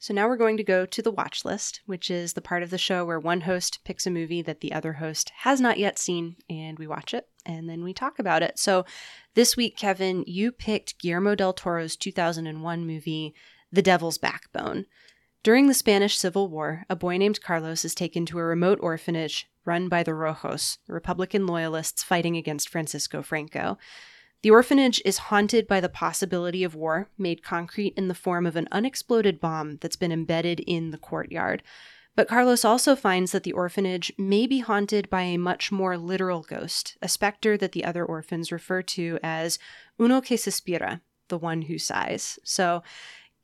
[0.03, 2.71] So now we're going to go to the watch list, which is the part of
[2.71, 5.97] the show where one host picks a movie that the other host has not yet
[5.97, 8.59] seen, and we watch it and then we talk about it.
[8.59, 8.85] So
[9.37, 13.33] this week, Kevin, you picked Guillermo del Toro's 2001 movie,
[13.71, 14.87] The Devil's Backbone.
[15.45, 19.47] During the Spanish Civil War, a boy named Carlos is taken to a remote orphanage
[19.65, 23.79] run by the Rojos, the Republican loyalists fighting against Francisco Franco.
[24.43, 28.57] The orphanage is haunted by the possibility of war, made concrete in the form of
[28.57, 31.63] an unexploded bomb that's been embedded in the courtyard.
[32.17, 36.43] But Carlos also finds that the orphanage may be haunted by a much more literal
[36.43, 39.59] ghost, a specter that the other orphans refer to as
[40.01, 42.39] uno que suspira, the one who sighs.
[42.45, 42.83] So,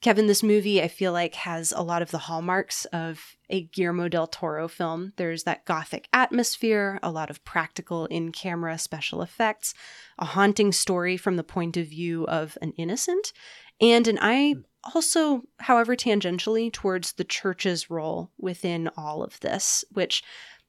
[0.01, 4.09] Kevin, this movie I feel like has a lot of the hallmarks of a Guillermo
[4.09, 5.13] del Toro film.
[5.17, 9.75] There's that gothic atmosphere, a lot of practical in camera special effects,
[10.17, 13.33] a haunting story from the point of view of an innocent,
[13.81, 14.55] and an eye
[14.95, 20.23] also, however, tangentially towards the church's role within all of this, which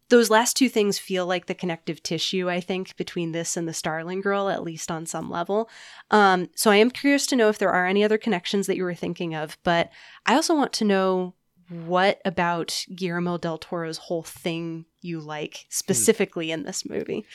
[0.09, 3.73] those last two things feel like the connective tissue, I think, between this and the
[3.73, 5.69] Starling Girl, at least on some level.
[6.11, 8.83] Um, so I am curious to know if there are any other connections that you
[8.83, 9.91] were thinking of, but
[10.25, 11.35] I also want to know
[11.69, 17.25] what about Guillermo del Toro's whole thing you like specifically in this movie.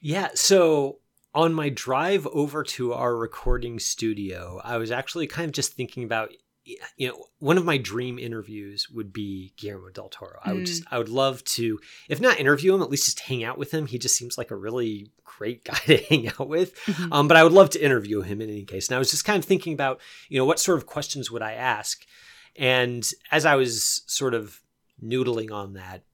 [0.00, 0.98] Yeah, so
[1.34, 6.04] on my drive over to our recording studio, I was actually kind of just thinking
[6.04, 6.32] about
[6.64, 10.38] you know one of my dream interviews would be Guillermo del Toro.
[10.44, 13.42] I would just I would love to if not interview him at least just hang
[13.44, 13.86] out with him.
[13.86, 16.76] He just seems like a really great guy to hang out with.
[16.84, 17.12] Mhm.
[17.12, 18.88] Um, but I would love to interview him in any case.
[18.88, 21.42] And I was just kind of thinking about you know what sort of questions would
[21.42, 22.04] I ask,
[22.56, 24.60] and as I was sort of
[25.02, 26.04] noodling on that,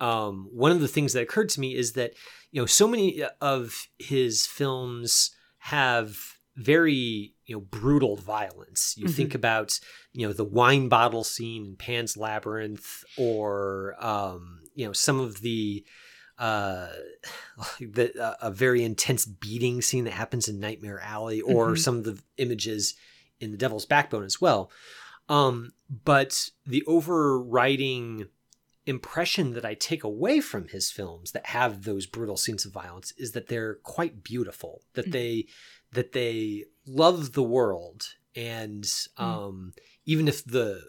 [0.00, 2.14] um, one of the things that occurred to me is that
[2.50, 6.16] you know so many of his films have
[6.56, 9.16] very you know brutal violence you Mhm.
[9.16, 9.80] think about
[10.12, 15.40] you know the wine bottle scene in pan's labyrinth or um you know some of
[15.40, 15.84] the
[16.38, 16.88] uh
[17.80, 21.78] the uh, a very intense beating scene that happens in nightmare alley or Mhm.
[21.78, 22.94] some of the images
[23.40, 24.70] in the devil's backbone as well
[25.30, 28.28] um but the overriding
[28.86, 33.12] impression that I take away from his films that have those brutal scenes of violence
[33.18, 35.12] is that they're quite beautiful, that Mhm.
[35.12, 35.46] they
[35.92, 38.86] that they love the world and
[39.16, 39.72] um
[40.06, 40.82] even if the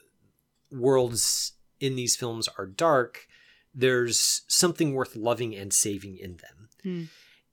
[0.72, 3.28] worlds in these films are dark,
[3.74, 6.70] there's something worth loving and saving in them.
[6.84, 7.04] Hmm.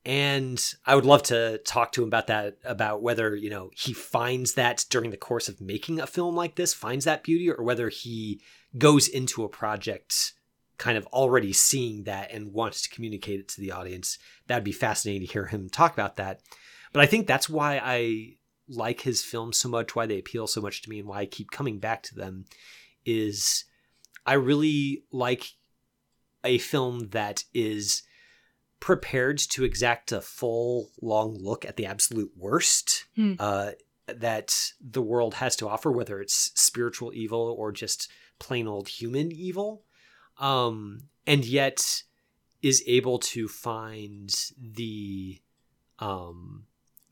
[0.05, 3.93] And I would love to talk to him about that, about whether, you know, he
[3.93, 7.65] finds that during the course of making a film like this, finds that beauty, or
[7.65, 8.41] whether he
[8.79, 10.35] goes into a project
[10.79, 14.19] kind of already seeing that and wants to communicate it to the audience.
[14.47, 16.41] That'd be fascinating to hear him talk about that.
[16.93, 18.35] But I think that's why I
[18.69, 21.27] like his films so much, why they appeal so much to me, and why I
[21.27, 22.45] keep coming back to them
[23.05, 23.65] is
[24.25, 25.53] I really like
[26.45, 28.03] a film that is
[28.81, 33.35] prepared to exact a full long look at the absolute worst Hmm.
[33.39, 33.73] uh,
[34.07, 38.09] that the world has to offer, whether it's spiritual evil or just
[38.39, 39.85] plain old human evil,
[40.39, 42.03] um, and yet
[42.63, 45.41] is able to find the
[45.99, 46.67] um,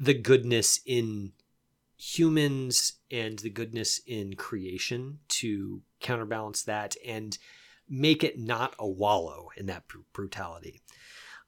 [0.05, 1.33] the goodness in
[1.97, 7.39] humans and the goodness in creation to counterbalance that and
[7.89, 10.81] make it not a wallow in that br- brutality.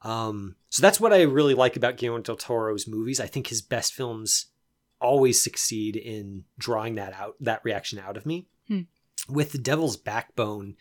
[0.02, 3.20] Um, so that's what I really like about Guillermo del Toro's movies.
[3.20, 4.46] I think his best films
[5.00, 8.46] always succeed in drawing that out, that reaction out of me.
[8.68, 8.82] Hmm.
[9.28, 10.76] With The Devil's Backbone,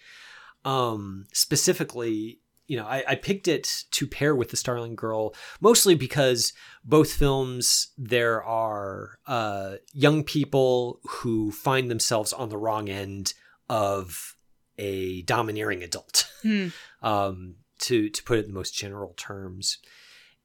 [0.63, 5.95] um, specifically, you know, I, I picked it to pair with The Starling Girl mostly
[5.95, 6.53] because
[6.84, 13.34] both films there are uh, young people who find themselves on the wrong end
[13.70, 14.36] of
[14.78, 16.68] a domineering adult Hmm.
[17.01, 19.80] um, to to put it in the most general terms.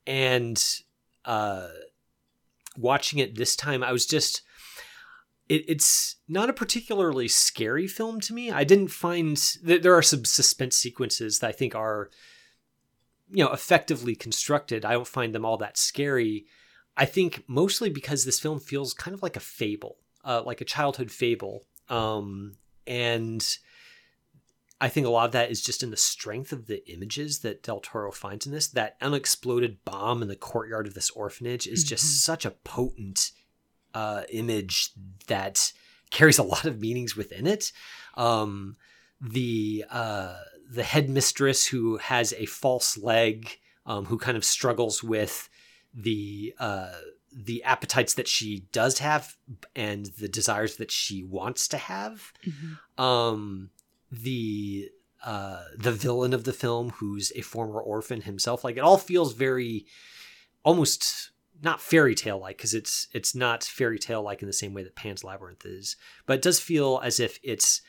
[0.07, 0.63] And
[1.25, 1.69] uh,
[2.77, 4.43] watching it this time, I was just
[5.51, 8.53] it, it's not a particularly scary film to me.
[8.53, 12.09] I didn't find that there are some suspense sequences that I think are,
[13.29, 14.85] you know, effectively constructed.
[14.85, 16.47] I don't find them all that scary.
[16.97, 20.65] I think mostly because this film feels kind of like a fable, uh, like a
[20.65, 21.65] childhood fable.
[21.89, 22.55] Um,
[22.87, 23.45] and
[24.81, 27.65] I think a lot of that is just in the strength of the images that
[27.65, 28.69] Del Toro finds in this.
[28.69, 32.33] That unexploded bomb in the courtyard of this orphanage is just mm-hmm.
[32.33, 33.33] such a potent
[33.95, 34.91] uh, image
[35.27, 35.73] that
[36.11, 37.73] carries a lot of meanings within it.
[38.17, 38.77] Um,
[39.21, 40.37] the uh,
[40.71, 45.49] the headmistress who has a false leg, um, who kind of struggles with
[45.93, 46.93] the uh,
[47.33, 49.37] the appetites that she does have
[49.77, 52.33] and the desires that she wants to have.
[52.47, 53.03] Mm-hmm.
[53.03, 53.71] Um,
[54.11, 54.91] the
[55.25, 59.35] uh, the villain of the film, who's a former orphan himself, like it all feels
[59.35, 59.87] very
[60.63, 61.30] almost
[61.63, 64.83] not fairy tale like because it's it's not fairy tale like in the same way
[64.83, 65.97] that Pan's Labyrinth is,
[66.27, 67.83] but it does feel as if it's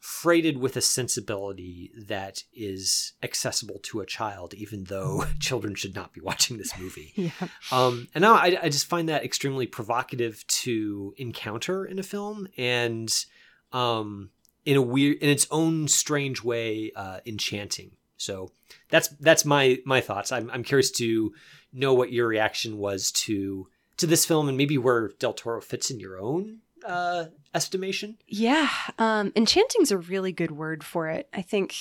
[0.00, 6.12] freighted with a sensibility that is accessible to a child, even though children should not
[6.12, 7.12] be watching this movie.
[7.16, 7.48] yeah.
[7.72, 12.48] Um, and now I, I just find that extremely provocative to encounter in a film,
[12.56, 13.12] and
[13.72, 14.30] um,
[14.64, 17.92] in a weird, in its own strange way, uh, enchanting.
[18.16, 18.52] So
[18.90, 20.32] that's that's my my thoughts.
[20.32, 21.32] I'm I'm curious to
[21.72, 25.90] know what your reaction was to to this film and maybe where Del Toro fits
[25.90, 28.16] in your own uh, estimation.
[28.26, 31.28] Yeah, um, enchanting's a really good word for it.
[31.34, 31.74] I think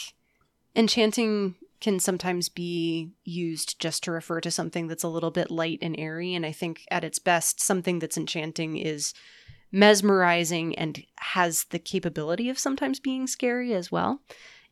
[0.75, 5.79] enchanting can sometimes be used just to refer to something that's a little bit light
[5.81, 9.13] and airy, and I think at its best, something that's enchanting is
[9.71, 14.21] mesmerizing and has the capability of sometimes being scary as well.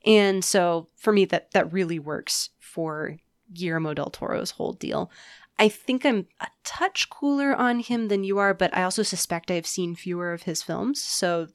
[0.05, 3.17] And so for me that that really works for
[3.53, 5.11] Guillermo del Toro's whole deal.
[5.57, 9.49] I think I'm a touch cooler on him than you are, but I also suspect
[9.49, 11.01] I've seen fewer of his films.
[11.01, 11.47] So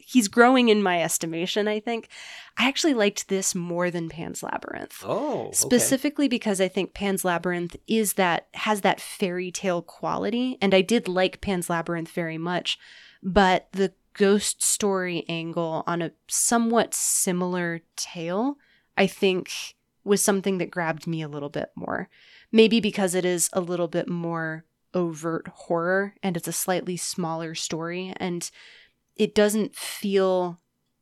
[0.00, 2.08] he's growing in my estimation, I think.
[2.56, 5.02] I actually liked this more than Pan's Labyrinth.
[5.04, 5.46] Oh.
[5.46, 5.52] Okay.
[5.52, 10.80] Specifically because I think Pan's Labyrinth is that has that fairy tale quality and I
[10.80, 12.78] did like Pan's Labyrinth very much,
[13.22, 18.56] but the ghost story angle on a somewhat similar tale,
[18.96, 19.50] I think
[20.08, 22.08] was something that grabbed me a little bit more.
[22.50, 27.54] Maybe because it is a little bit more overt horror and it's a slightly smaller
[27.54, 28.50] story and
[29.16, 30.58] it doesn't feel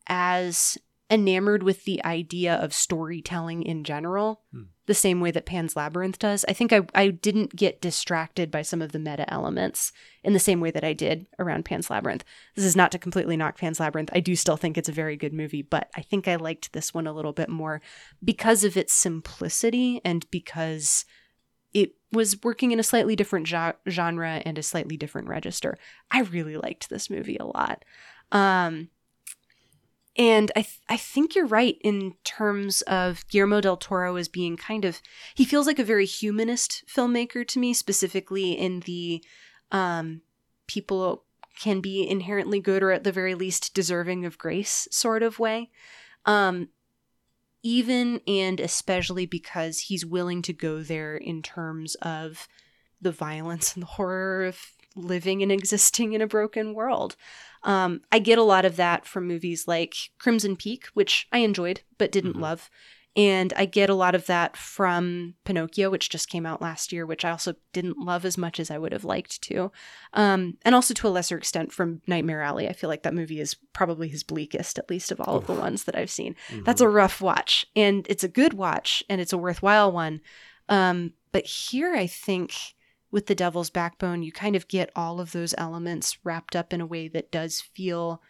[0.09, 0.77] as
[1.11, 4.63] enamored with the idea of storytelling in general hmm.
[4.87, 6.45] the same way that Pan's Labyrinth does.
[6.49, 9.93] I think I, I didn't get distracted by some of the meta elements
[10.25, 12.25] in the same way that I did around Pan's Labyrinth.
[12.57, 14.11] This is not to completely knock Pan's Labyrinth.
[14.13, 16.93] I do still think it's a very good movie, but I think I liked this
[16.93, 17.81] one a little bit more
[18.25, 21.05] because of its simplicity and because
[21.73, 25.77] it was working in a slightly different genre and a slightly different register.
[26.11, 27.85] I really liked this movie a lot.
[28.33, 28.89] Um,
[30.17, 34.57] and I th- I think you're right in terms of Guillermo del Toro as being
[34.57, 35.01] kind of
[35.35, 39.23] he feels like a very humanist filmmaker to me, specifically in the
[39.71, 40.23] um,
[40.67, 41.25] people
[41.59, 45.71] can be inherently good or at the very least deserving of grace sort of way.
[46.25, 46.69] Um,
[47.63, 52.47] even and especially because he's willing to go there in terms of
[53.01, 54.59] the violence and the horror of
[54.95, 57.17] living and existing in a broken world.
[57.67, 61.83] Um, I get a lot of that from movies like Crimson Peak, which I enjoyed
[61.99, 62.43] but didn't mm-hmm.
[62.43, 62.71] love.
[63.17, 67.07] And I get a lot of that from Pinocchio, which just came out last year,
[67.07, 69.73] which I also didn't love as much as I would have liked to.
[70.13, 72.69] Um, and also to a lesser extent from Nightmare Alley.
[72.69, 75.55] I feel like that movie is probably his bleakest, at least of all of the
[75.55, 76.37] ones that I've seen.
[76.51, 76.65] Mm-hmm.
[76.65, 77.65] That's a rough watch.
[77.75, 80.21] And it's a good watch and it's a worthwhile one.
[80.69, 82.53] Um, but here I think
[83.17, 86.83] with the devil's backbone, you kind of get all of those elements wrapped up in
[86.83, 88.21] a way that does feel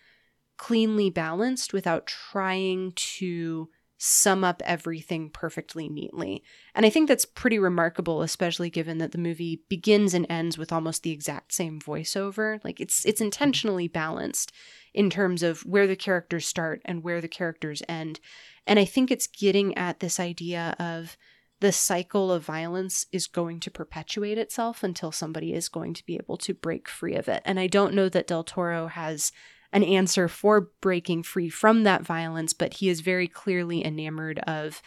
[0.59, 3.69] cleanly balanced without trying to
[3.99, 6.41] sum up everything perfectly neatly.
[6.73, 10.73] And I think that's pretty remarkable especially given that the movie begins and ends with
[10.73, 12.63] almost the exact same voiceover.
[12.63, 14.53] Like it's it's intentionally balanced
[14.95, 18.21] in terms of where the characters start and where the characters end.
[18.69, 21.17] And I think it's getting at this idea of
[21.61, 26.17] the cycle of violence is going to perpetuate itself until somebody is going to be
[26.17, 27.43] able to break free of it.
[27.45, 29.33] And I don't know that Del Toro has
[29.73, 34.83] an answer for breaking free from that violence, but he is very clearly enamored of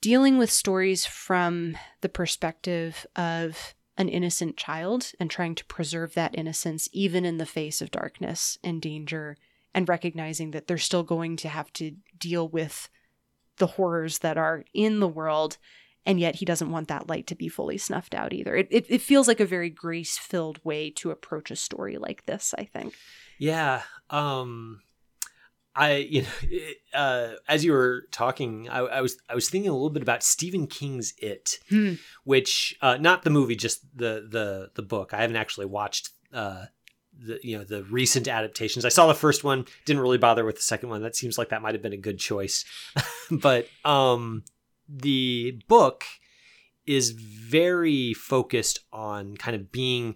[0.00, 6.36] dealing with stories from the perspective of an innocent child and trying to preserve that
[6.36, 9.36] innocence even in the face of darkness and danger
[9.74, 12.88] and recognizing that they're still going to have to deal with
[13.58, 15.58] the horrors that are in the world
[16.06, 18.54] and yet he doesn't want that light to be fully snuffed out either.
[18.54, 22.26] It, it, it feels like a very grace filled way to approach a story like
[22.26, 22.94] this, I think.
[23.40, 23.82] Yeah.
[24.08, 24.82] Um,
[25.74, 29.68] I, you know, it, uh, as you were talking, I, I, was I was thinking
[29.68, 31.94] a little bit about Stephen King's It, Hmm.
[32.22, 35.12] which uh, not the movie, just the the the book.
[35.12, 36.66] I haven't actually watched uh,
[37.18, 38.84] the you know the recent adaptations.
[38.84, 41.02] I saw the first one, didn't really bother with the second one.
[41.02, 42.64] That seems like that might have been a good choice,
[43.30, 44.44] but um,
[44.88, 46.04] the book
[46.86, 50.14] is very focused on kind of being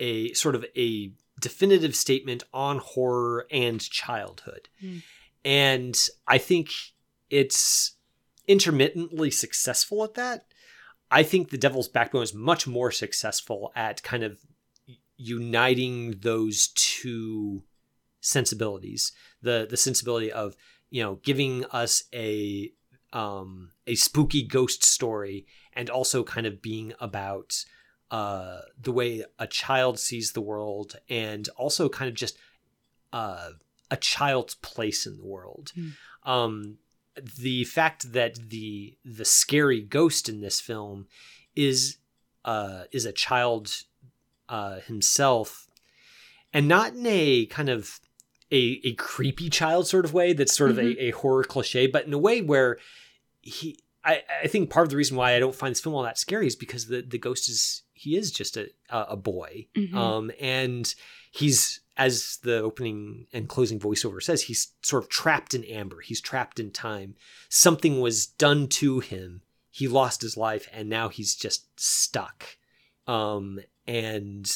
[0.00, 4.68] a sort of a definitive statement on horror and childhood.
[4.82, 5.02] Mm.
[5.44, 6.70] And I think
[7.30, 7.92] it's
[8.48, 10.46] intermittently successful at that.
[11.10, 14.38] I think The Devil's Backbone is much more successful at kind of
[15.16, 17.62] uniting those two
[18.20, 19.12] sensibilities.
[19.42, 20.56] The the sensibility of,
[20.90, 22.72] you know, giving us a
[23.12, 27.64] um a spooky ghost story and also kind of being about
[28.10, 32.38] uh, the way a child sees the world and also kind of just
[33.12, 33.50] uh,
[33.90, 35.72] a child's place in the world.
[35.76, 35.92] Mm.
[36.24, 36.78] Um,
[37.38, 41.06] the fact that the the scary ghost in this film
[41.54, 41.98] is
[42.44, 43.82] uh, is a child
[44.48, 45.68] uh, himself,
[46.52, 48.00] and not in a kind of
[48.52, 50.96] a, a creepy child sort of way that's sort of Mhm.
[50.96, 52.78] a, a horror cliche, but in a way where
[53.42, 56.04] he I, I think part of the reason why I don't find this film all
[56.04, 59.66] that scary is because the, the ghost is he is just a a a boy,
[59.76, 59.94] Mhm.
[59.94, 60.94] um, and
[61.32, 66.00] he's as the opening and closing voiceover says he's sort of trapped in amber.
[66.02, 67.16] He's trapped in time.
[67.48, 69.40] Something was done to him.
[69.70, 72.58] He lost his life, and now he's just stuck.
[73.06, 74.50] Um, and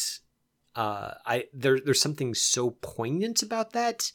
[0.76, 4.11] uh, I there there's something so poignant about that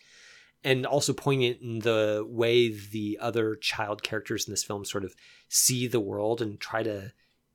[0.64, 5.14] and also poignant in the way the other child characters in this film sort of
[5.48, 7.12] see the world and try to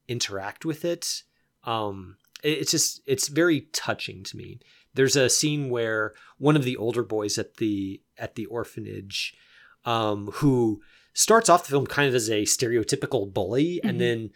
[0.07, 1.23] interact with it.
[1.65, 4.61] Um, it- it's just it's very touching to me.
[4.95, 9.35] There's a scene where one of the older boys at the at the orphanage,
[9.85, 10.83] um, who
[11.13, 13.89] starts off the film kind of as a stereotypical bully, Mhm.
[13.89, 14.31] and then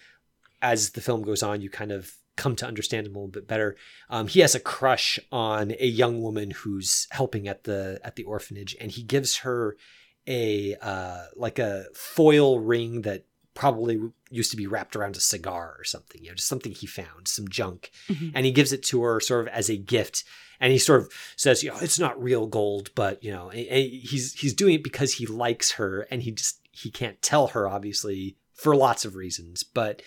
[0.62, 3.46] as the film goes on, you kind of come to understand him a little bit
[3.46, 3.76] better.
[4.10, 8.24] Um, he has a crush on a young woman who's helping at the at the
[8.24, 9.76] orphanage, and he gives her
[10.26, 13.24] a uh, like a foil ring that
[13.54, 16.22] probably used to be wrapped around a cigar or something.
[16.22, 18.32] You know, just something he found, some junk, Mhm.
[18.34, 20.24] and he gives it to her sort of as a gift.
[20.60, 24.32] And he sort of says, you know, it's not real gold, but you know, he's
[24.34, 28.36] he's doing it because he likes her, and he just he can't tell her obviously
[28.54, 30.00] for lots of reasons, but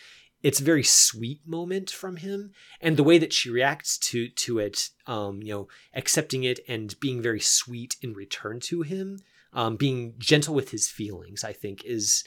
[0.44, 4.60] it's a very sweet moment from him and the way that she reacts to to
[4.60, 9.20] it um you know accepting it and being very sweet in return to him
[9.54, 12.24] um being gentle with his feelings i think is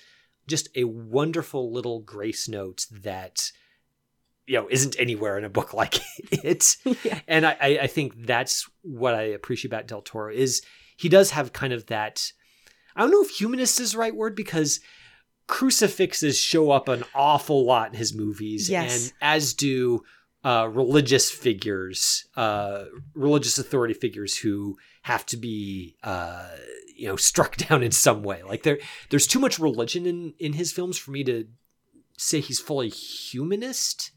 [0.47, 3.53] just a wonderful little grace note that
[4.47, 6.01] you know isn't anywhere in a book like
[6.31, 7.21] it Yeah.
[7.29, 10.63] and I, I I think that's what i appreciate about del toro is
[10.97, 12.33] he does have kind of that
[12.97, 14.81] i don't know if humanist is the right word because
[15.51, 19.05] crucifixes show up an awful lot in his movies Yes.
[19.05, 20.03] and as do
[20.45, 22.85] uh, religious figures uh,
[23.15, 26.49] religious authority figures who have to be uh,
[26.97, 28.43] you know struck down in some way.
[28.43, 28.79] Like there
[29.11, 31.47] there's too much religion in in his films for me to
[32.17, 34.13] say he's fully humanist.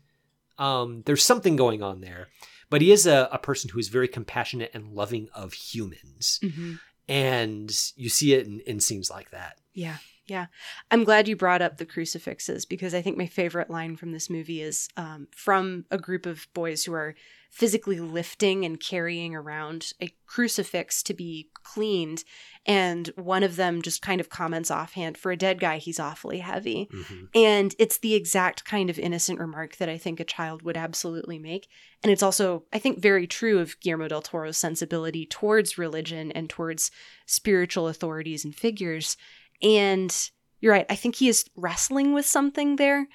[0.57, 2.27] Um, there's something going on there
[2.69, 6.39] but he is a, a person who is very compassionate and loving of humans.
[6.41, 6.79] Mhm.
[7.07, 9.57] and you see it in, in scenes like that.
[9.73, 10.45] Yeah, yeah.
[10.89, 14.29] I'm glad you brought up the crucifixes because I think my favorite line from this
[14.29, 17.15] movie is um, from a group of boys who are
[17.51, 22.23] physically lifting and carrying around a crucifix to be cleaned.
[22.65, 26.39] And one of them just kind of comments offhand, for a dead guy, he's awfully
[26.39, 26.89] heavy.
[26.91, 27.27] Mhm.
[27.35, 31.37] And it's the exact kind of innocent remark that I think a child would absolutely
[31.37, 31.67] make.
[32.01, 36.49] And it's also, I think, very true of Guillermo del Toro's sensibility towards religion and
[36.49, 36.89] towards
[37.27, 39.15] spiritual authorities and figures.
[39.63, 40.13] And
[40.59, 43.07] you're right, I think he is wrestling with something there.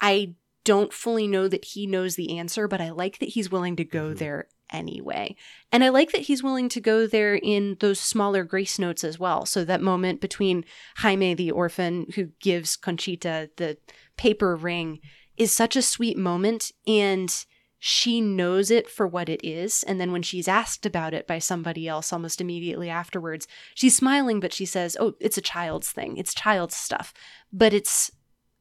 [0.00, 0.34] I
[0.64, 3.84] don't fully know that he knows the answer, but I like that he's willing to
[3.84, 4.18] go Mhm.
[4.18, 5.36] there anyway.
[5.70, 9.18] And I like that he's willing to go there in those smaller grace notes as
[9.18, 9.44] well.
[9.44, 10.64] So that moment between
[10.96, 13.76] Jaime, the orphan who gives Conchita the
[14.16, 15.00] paper ring,
[15.36, 16.72] is such a sweet moment.
[16.86, 17.44] And
[17.86, 19.82] she knows it for what it is.
[19.82, 24.40] And then when she's asked about it by somebody else almost immediately afterwards, she's smiling,
[24.40, 26.16] but she says, Oh, it's a child's thing.
[26.16, 27.12] It's child's stuff.
[27.52, 28.10] But it's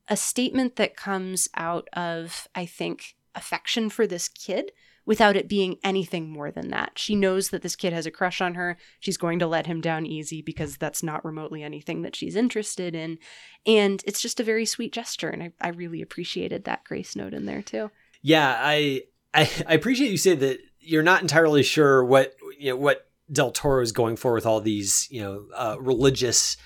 [0.10, 4.74] a statement that comes out of, I think, affection for this kid
[5.06, 7.00] without it being anything more than that.
[7.00, 8.78] She knows that this kid has a crush on her.
[9.00, 12.94] She's going to let him down easy because that's not remotely anything that she's interested
[12.94, 13.20] in.
[13.66, 15.30] And it's just a very sweet gesture.
[15.30, 17.90] And I, I really appreciated that grace note in there too.
[18.22, 19.04] Yeah, I,
[19.34, 23.52] I I appreciate you say that you're not entirely sure what you know what Del
[23.52, 26.58] Toro is going for with all these you know uh, religious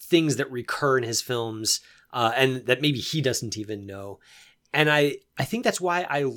[0.00, 1.80] things that recur in his films
[2.12, 4.18] uh, and that maybe he doesn't even know.
[4.72, 6.30] And I I think that's why I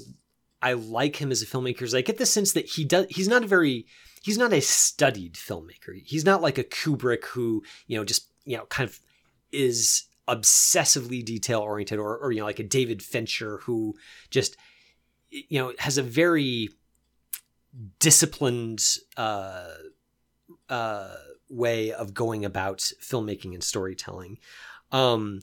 [0.62, 1.84] I like him as a filmmaker.
[1.84, 3.86] Is I get the sense that he does he's not a very
[4.22, 6.00] he's not a studied filmmaker.
[6.04, 9.00] He's not like a Kubrick who you know just you know kind of
[9.52, 13.96] is obsessively detail oriented or, or you know like a David Fincher who
[14.30, 14.56] just
[15.32, 16.70] you know has a very
[18.00, 18.86] disciplined
[19.18, 19.68] uh,
[20.70, 21.16] uh,
[21.50, 24.38] way of going about filmmaking and storytelling.
[24.92, 25.42] Um,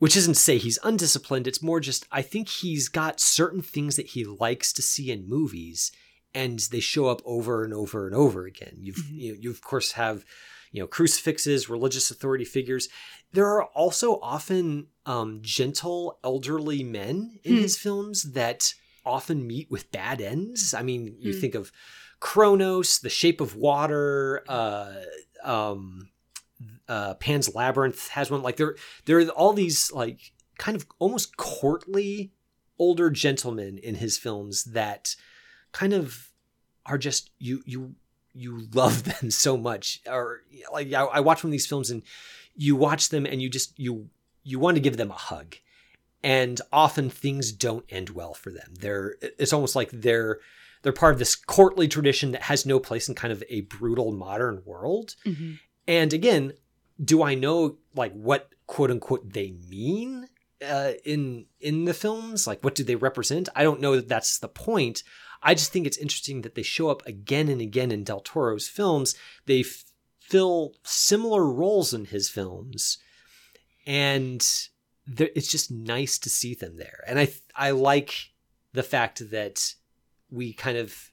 [0.00, 1.46] which isn't to say he's undisciplined.
[1.46, 5.28] It's more just I think he's got certain things that he likes to see in
[5.28, 5.92] movies,
[6.34, 8.76] and they show up over and over and over again.
[8.78, 9.14] You've mm-hmm.
[9.14, 10.24] you, you of course have
[10.72, 12.88] you know crucifixes, religious authority figures.
[13.32, 17.60] There are also often um, gentle elderly men in mm.
[17.60, 18.74] his films that
[19.04, 20.74] often meet with bad ends.
[20.74, 21.40] I mean, you mm.
[21.40, 21.72] think of
[22.20, 24.92] Cronos, The Shape of Water, uh,
[25.42, 26.08] um,
[26.88, 28.42] uh, Pan's Labyrinth has one.
[28.42, 28.76] Like there,
[29.06, 32.32] there are all these like kind of almost courtly
[32.78, 35.16] older gentlemen in his films that
[35.72, 36.30] kind of
[36.86, 37.94] are just you you
[38.34, 40.00] you love them so much.
[40.06, 40.42] Or
[40.72, 42.02] like I, I watch one of these films and
[42.54, 44.10] you watch them and you just you
[44.42, 45.56] you want to give them a hug
[46.22, 48.74] and often things don't end well for them.
[48.78, 50.40] They're it's almost like they're
[50.82, 54.12] they're part of this courtly tradition that has no place in kind of a brutal
[54.12, 55.14] modern world.
[55.26, 55.52] Mm-hmm.
[55.86, 56.52] And again,
[57.02, 60.28] do I know like what quote unquote they mean
[60.66, 62.46] uh, in in the films?
[62.46, 63.48] Like what do they represent?
[63.54, 65.02] I don't know that that's the point.
[65.42, 68.68] I just think it's interesting that they show up again and again in Del Toro's
[68.68, 69.14] films.
[69.46, 69.84] They f-
[70.20, 72.98] fill similar roles in his films,
[73.86, 74.46] and
[75.18, 77.04] it's just nice to see them there.
[77.06, 78.30] And I I like
[78.72, 79.74] the fact that
[80.30, 81.10] we kind of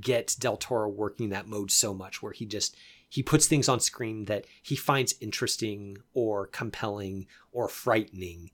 [0.00, 2.76] get Del Toro working that mode so much, where he just
[3.08, 8.50] he puts things on screen that he finds interesting or compelling or frightening,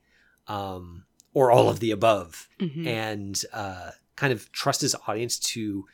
[0.46, 2.86] um, or all of the above, mm-hmm.
[2.86, 5.86] and uh, kind of trust his audience to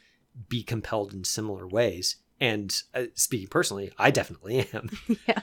[0.48, 4.90] be compelled in similar ways and uh, speaking personally i definitely am.
[5.28, 5.40] Yeah.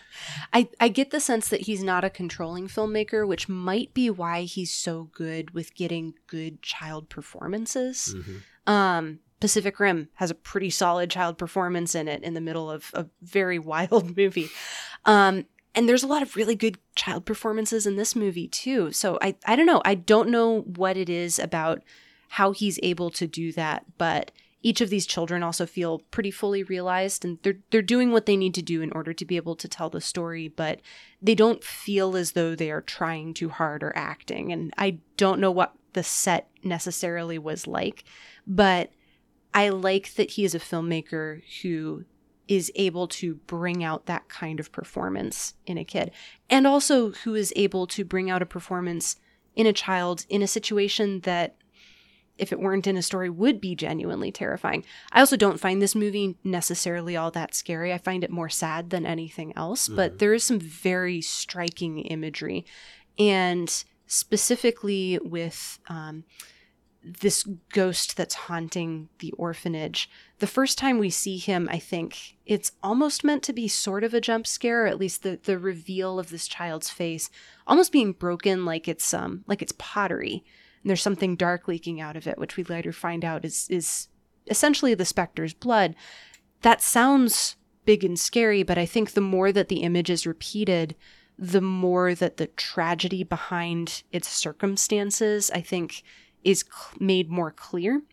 [0.53, 4.41] I, I get the sense that he's not a controlling filmmaker which might be why
[4.43, 8.15] he's so good with getting good child performances.
[8.15, 8.71] Mm-hmm.
[8.71, 12.91] um, pacific rim has a pretty solid child performance in it in the middle of
[12.93, 14.49] a very wild movie.
[15.05, 18.91] Um, and there's a lot of really good child performances in this movie too.
[18.91, 19.81] So i i don't know.
[19.85, 21.81] I don't know what it is about
[22.29, 24.31] how he's able to do that but
[24.63, 28.37] each of these children also feel pretty fully realized and they're they're doing what they
[28.37, 30.79] need to do in order to be able to tell the story but
[31.21, 34.51] they don't feel as though they are trying too hard or acting.
[34.51, 38.03] And I don't know what the set necessarily was like
[38.45, 38.91] but
[39.53, 42.05] I like that he is a filmmaker who
[42.47, 46.11] is able to bring out that kind of performance in a kid
[46.49, 49.17] and also who is able to bring out a performance
[49.55, 51.55] in a child in a situation that
[52.37, 54.83] if it weren't in a story would be genuinely terrifying.
[55.11, 57.93] I also don't find this movie necessarily all that scary.
[57.93, 59.95] I find it more sad than anything else, mm-hmm.
[59.95, 62.65] but there is some very striking imagery.
[63.19, 66.23] And specifically with um,
[67.03, 70.09] this ghost that's haunting the orphanage.
[70.39, 74.13] The first time we see him, I think it's almost meant to be sort of
[74.13, 77.29] a jump scare, or at least the the reveal of this child's face
[77.65, 80.43] almost being broken like it's um like it's pottery
[80.83, 84.07] and there's something dark leaking out of it, which we later find out is is
[84.47, 85.95] essentially the specter's blood.
[86.61, 87.55] That sounds
[87.85, 90.95] big and scary, but I think the more that the image is repeated,
[91.37, 96.03] the more that the tragedy behind its circumstances, I think,
[96.43, 98.03] is cl- made more clear.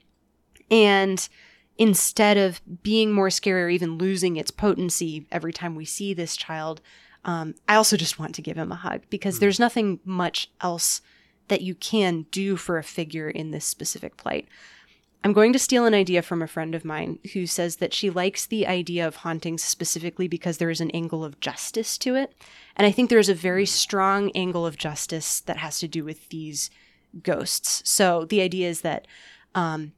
[0.71, 1.29] And
[1.77, 6.37] instead of being more scary or even losing its potency every time we see this
[6.37, 6.81] child,
[7.25, 9.41] um, I also just want to give him a hug because mm.
[9.41, 11.01] there's nothing much else
[11.49, 14.49] that you can do for a figure in this specific plight.
[15.25, 18.09] I'm going to steal an idea from a friend of mine who says that she
[18.09, 22.35] likes the idea of hauntings specifically because there is an angle of justice to it.
[22.77, 26.29] And I think there's a very strong angle of justice that has to do with
[26.29, 26.71] these
[27.23, 27.83] ghosts.
[27.85, 29.09] So the idea is that
[29.55, 29.93] um,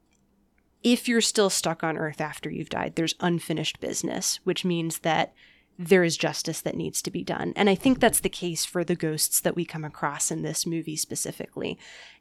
[0.83, 5.35] if you're still stuck on Earth after you've died, there's unfinished business, which means that
[5.83, 7.55] there is justice that needs to be done.
[7.57, 10.67] And I think that's the case for the ghosts that we come across in this
[10.67, 11.79] movie specifically.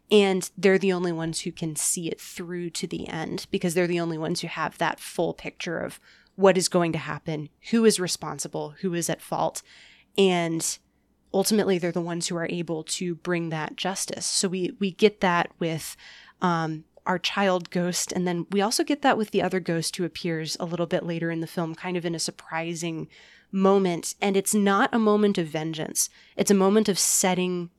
[0.10, 3.86] And they're the only ones who can see it through to the end because they're
[3.86, 6.00] the only ones who have that full picture of
[6.36, 9.62] what is going to happen, who is responsible, who is at fault.
[10.18, 10.80] And
[11.34, 14.26] ultimately, they're the ones who are able to bring that justice.
[14.26, 15.98] So we, we get that with
[16.42, 18.14] um, our child ghost.
[18.14, 21.06] And then we also get that with the other ghost who appears a little bit
[21.06, 23.10] later in the film, kind of in a surprising
[23.52, 24.16] moment.
[24.22, 27.70] And it's not a moment of vengeance, it's a moment of setting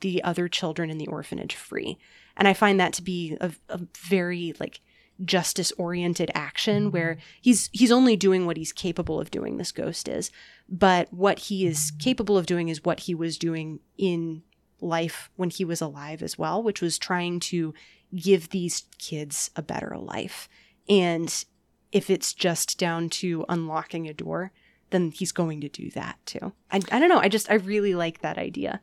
[0.00, 1.98] the other children in the orphanage free.
[2.36, 4.80] And I find that to be a, a very like
[5.24, 6.92] justice oriented action mm-hmm.
[6.92, 10.30] where he's he's only doing what he's capable of doing this ghost is
[10.68, 14.42] but what he is capable of doing is what he was doing in
[14.80, 17.74] life when he was alive as well which was trying to
[18.14, 20.48] give these kids a better life
[20.88, 21.44] and
[21.90, 24.52] if it's just down to unlocking a door
[24.90, 27.94] then he's going to do that too I, I don't know i just i really
[27.94, 28.80] like that idea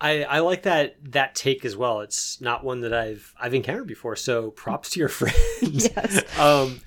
[0.00, 2.00] I, I like that that take as well.
[2.00, 4.16] It's not one that I've I've encountered before.
[4.16, 5.34] So props to your friend.
[5.60, 6.22] yes.
[6.38, 6.80] um,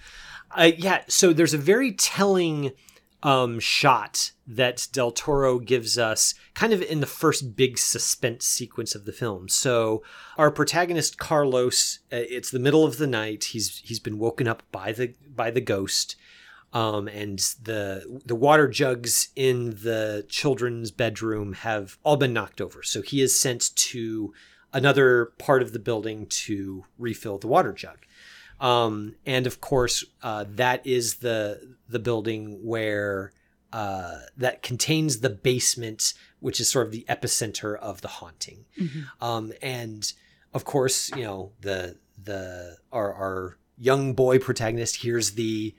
[0.49, 1.03] I, yeah.
[1.07, 2.71] So there's a very telling
[3.23, 8.95] um, shot that Del Toro gives us, kind of in the first big suspense sequence
[8.95, 9.47] of the film.
[9.47, 10.03] So
[10.37, 13.45] our protagonist Carlos, uh, it's the middle of the night.
[13.45, 16.15] He's he's been woken up by the by the ghost
[16.73, 22.81] um, and the the water jugs in the children's bedroom have all been knocked over.
[22.83, 24.33] So he is sent to
[24.73, 27.97] another part of the building to refill the water jug.
[28.61, 33.33] Um, and of course, uh, that is the the building where
[33.73, 38.65] uh, that contains the basement, which is sort of the epicenter of the haunting.
[38.79, 39.23] Mm-hmm.
[39.23, 40.11] Um, and
[40.53, 45.75] of course, you know the the our, our young boy protagonist hears the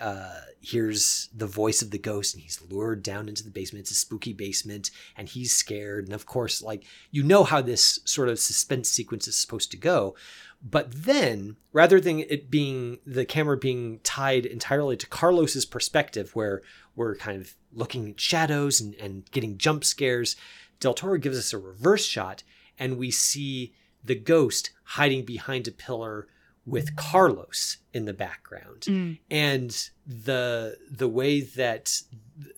[0.00, 3.82] uh, hears the voice of the ghost and he's lured down into the basement.
[3.82, 6.04] It's a spooky basement and he's scared.
[6.04, 9.76] And of course, like, you know how this sort of suspense sequence is supposed to
[9.76, 10.14] go.
[10.62, 16.60] But then, rather than it being the camera being tied entirely to Carlos's perspective, where
[16.94, 20.36] we're kind of looking at shadows and, and getting jump scares,
[20.78, 22.42] Del Toro gives us a reverse shot
[22.78, 23.74] and we see
[24.04, 26.26] the ghost hiding behind a pillar
[26.70, 28.82] with Carlos in the background.
[28.82, 29.18] Mm.
[29.30, 32.00] And the the way that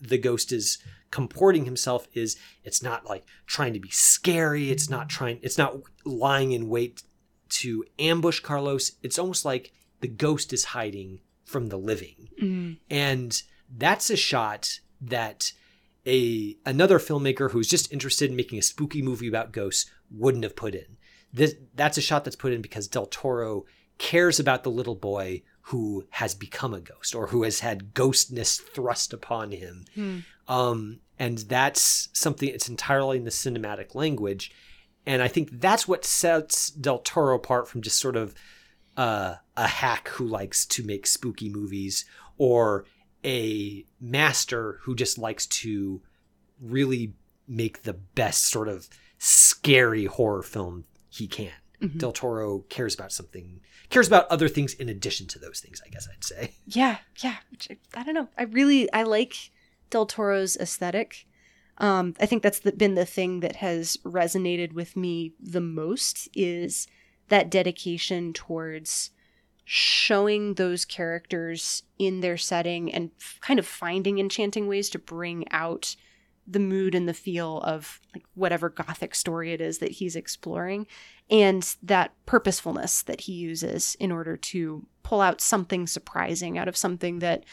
[0.01, 0.79] the ghost is
[1.11, 5.77] comporting himself is it's not like trying to be scary, it's not trying it's not
[6.05, 7.03] lying in wait
[7.49, 8.93] to ambush Carlos.
[9.03, 12.29] It's almost like the ghost is hiding from the living.
[12.41, 12.79] Mm.
[12.91, 13.43] And
[13.75, 15.53] that's a shot that
[16.07, 20.57] a another filmmaker who's just interested in making a spooky movie about ghosts wouldn't have
[20.57, 20.99] put in.
[21.33, 23.65] This that's a shot that's put in because Del Toro
[23.99, 28.61] cares about the little boy who has become a ghost or who has had ghostness
[28.61, 29.85] thrust upon him.
[29.95, 30.19] Hmm.
[30.49, 34.53] Um, and that's something it's entirely in the cinematic language.
[35.07, 38.35] And I think that's what sets Del Toro apart from just sort of
[38.97, 42.05] uh, a hack who likes to make spooky movies
[42.39, 42.85] or
[43.25, 46.03] a master who just likes to
[46.61, 47.15] really
[47.47, 48.89] make the best sort of
[49.19, 51.53] scary horror film he can.
[51.83, 51.99] Mm-hmm.
[51.99, 53.61] Del Toro cares about something,
[53.91, 55.83] cares about other things in addition to those things.
[55.85, 56.53] I guess I'd say.
[56.67, 57.37] Yeah, yeah.
[57.95, 58.29] I don't know.
[58.39, 59.35] I really I like
[59.91, 61.27] Del Toro's aesthetic.
[61.79, 66.29] Um, I think that's the, been the thing that has resonated with me the most
[66.35, 66.87] is
[67.29, 69.11] that dedication towards
[69.65, 75.51] showing those characters in their setting and f- kind of finding enchanting ways to bring
[75.51, 75.97] out
[76.47, 80.87] the mood and the feel of like whatever gothic story it is that he's exploring
[81.33, 86.77] and that purposefulness that he uses in order to pull out something surprising out of
[86.77, 87.45] something that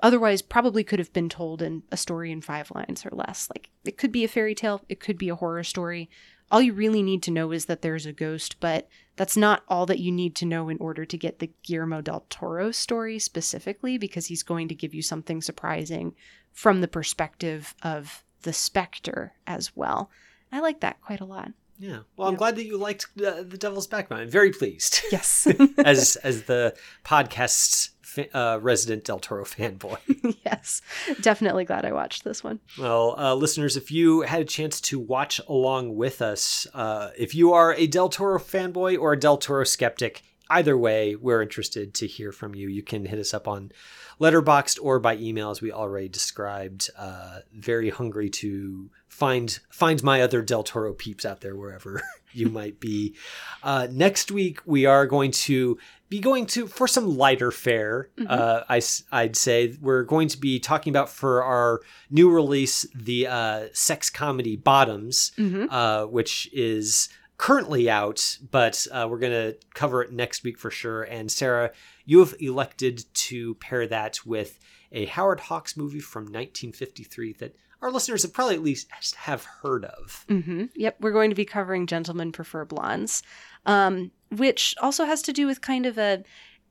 [0.00, 3.70] otherwise probably could have been told in a story in 5 lines or less like
[3.84, 6.08] it could be a fairy tale it could be a horror story
[6.50, 9.86] all you really need to know is that there's a ghost but that's not all
[9.86, 13.96] that you need to know in order to get the Guillermo del Toro story specifically
[13.98, 16.14] because he's going to give you something surprising
[16.52, 20.10] from the perspective of the specter as well.
[20.52, 21.52] I like that quite a lot.
[21.78, 22.00] Yeah.
[22.16, 24.20] Well, I'm glad that you liked uh, the Devil's Backbone.
[24.20, 25.00] I'm very pleased.
[25.10, 25.46] Yes.
[25.78, 26.74] as as the
[27.04, 27.90] podcast's
[28.32, 29.98] uh, resident Del Toro fanboy.
[30.44, 30.80] yes.
[31.20, 32.60] Definitely glad I watched this one.
[32.78, 37.34] Well, uh, listeners, if you had a chance to watch along with us, uh, if
[37.34, 41.94] you are a Del Toro fanboy or a Del Toro skeptic, either way, we're interested
[41.94, 42.68] to hear from you.
[42.68, 43.72] You can hit us up on
[44.20, 46.88] Letterboxd or by email, as we already described.
[46.96, 52.02] Uh, very hungry to find find my other Del Toro peeps out there wherever
[52.32, 53.14] you might be.
[53.62, 55.78] Uh, next week we are going to
[56.10, 58.10] be going to for some lighter fare.
[58.18, 58.26] Mm-hmm.
[58.28, 63.26] Uh, I I'd say we're going to be talking about for our new release the
[63.26, 65.66] uh, sex comedy Bottoms, mm-hmm.
[65.70, 67.08] uh, which is
[67.38, 71.04] currently out, but uh, we're going to cover it next week for sure.
[71.04, 71.70] And Sarah,
[72.04, 74.58] you have elected to pair that with
[74.92, 79.84] a Howard Hawks movie from 1953 that our listeners have probably at least have heard
[79.84, 80.24] of.
[80.28, 80.64] Mm-hmm.
[80.74, 83.22] Yep, we're going to be covering Gentlemen Prefer Blondes,
[83.66, 86.24] um, which also has to do with kind of a.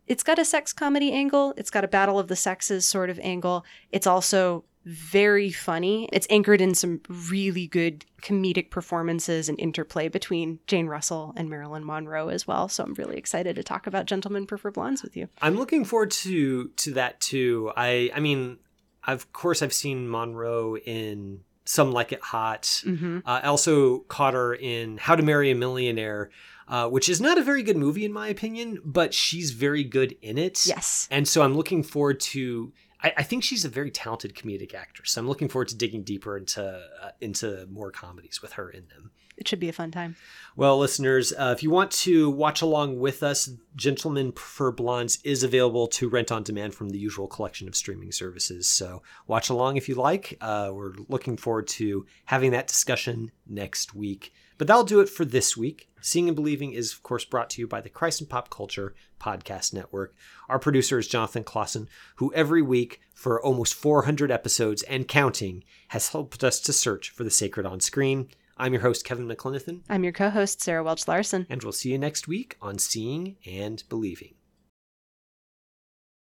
[0.08, 1.54] It's got a sex comedy angle.
[1.58, 3.66] It's got a battle of the sexes sort of angle.
[3.92, 6.08] It's also very funny.
[6.14, 11.84] It's anchored in some really good comedic performances and interplay between Jane Russell and Marilyn
[11.84, 12.70] Monroe as well.
[12.70, 15.28] So I'm really excited to talk about Gentlemen Prefer Blondes with you.
[15.42, 17.72] I'm looking forward to to that too.
[17.76, 18.60] I I mean,
[19.08, 22.64] of course I've seen Monroe in Some Like It Hot.
[22.64, 23.20] Mm-hmm.
[23.26, 26.30] Uh, I also caught her in How to Marry a Millionaire.
[26.68, 30.18] Uh, which is not a very good movie in my opinion, but she's very good
[30.24, 30.66] in it.
[30.66, 31.08] Yes.
[31.12, 32.74] And so I'm looking forward to
[33.06, 35.12] I, I think she's a very talented comedic actress.
[35.12, 38.88] So I'm looking forward to digging deeper into uh, into more comedies with her in
[38.88, 39.12] them.
[39.38, 40.16] It should be a fun time.
[40.56, 45.44] Well, listeners, uh, if you want to watch along with us, Gentlemen Prefer Blondes is
[45.44, 48.68] available to rent on demand from the usual collection of streaming services.
[48.68, 50.38] So watch along if you like.
[50.40, 54.34] Uh, we're looking forward to having that discussion next week.
[54.58, 55.90] But that'll do it for this week.
[56.00, 58.96] Seeing and Believing is, of course, brought to you by the Christ and Pop Culture
[59.20, 60.16] Podcast Network.
[60.48, 66.10] Our producer is Jonathan Clausen, who every week for almost 400 episodes and counting has
[66.10, 68.30] helped us to search for the sacred on screen.
[68.58, 69.82] I'm your host, Kevin McLenithan.
[69.90, 71.46] I'm your co host, Sarah Welch Larson.
[71.50, 74.36] And we'll see you next week on Seeing and Believing.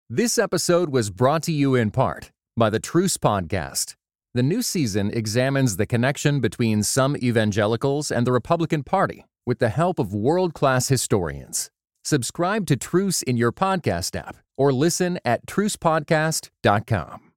[0.09, 3.95] This episode was brought to you in part by the Truce Podcast.
[4.35, 9.69] The new season examines the connection between some evangelicals and the Republican Party with the
[9.71, 11.71] help of world class historians.
[12.05, 17.30] Subscribe to Truce in your podcast app or listen at trucepodcast.com.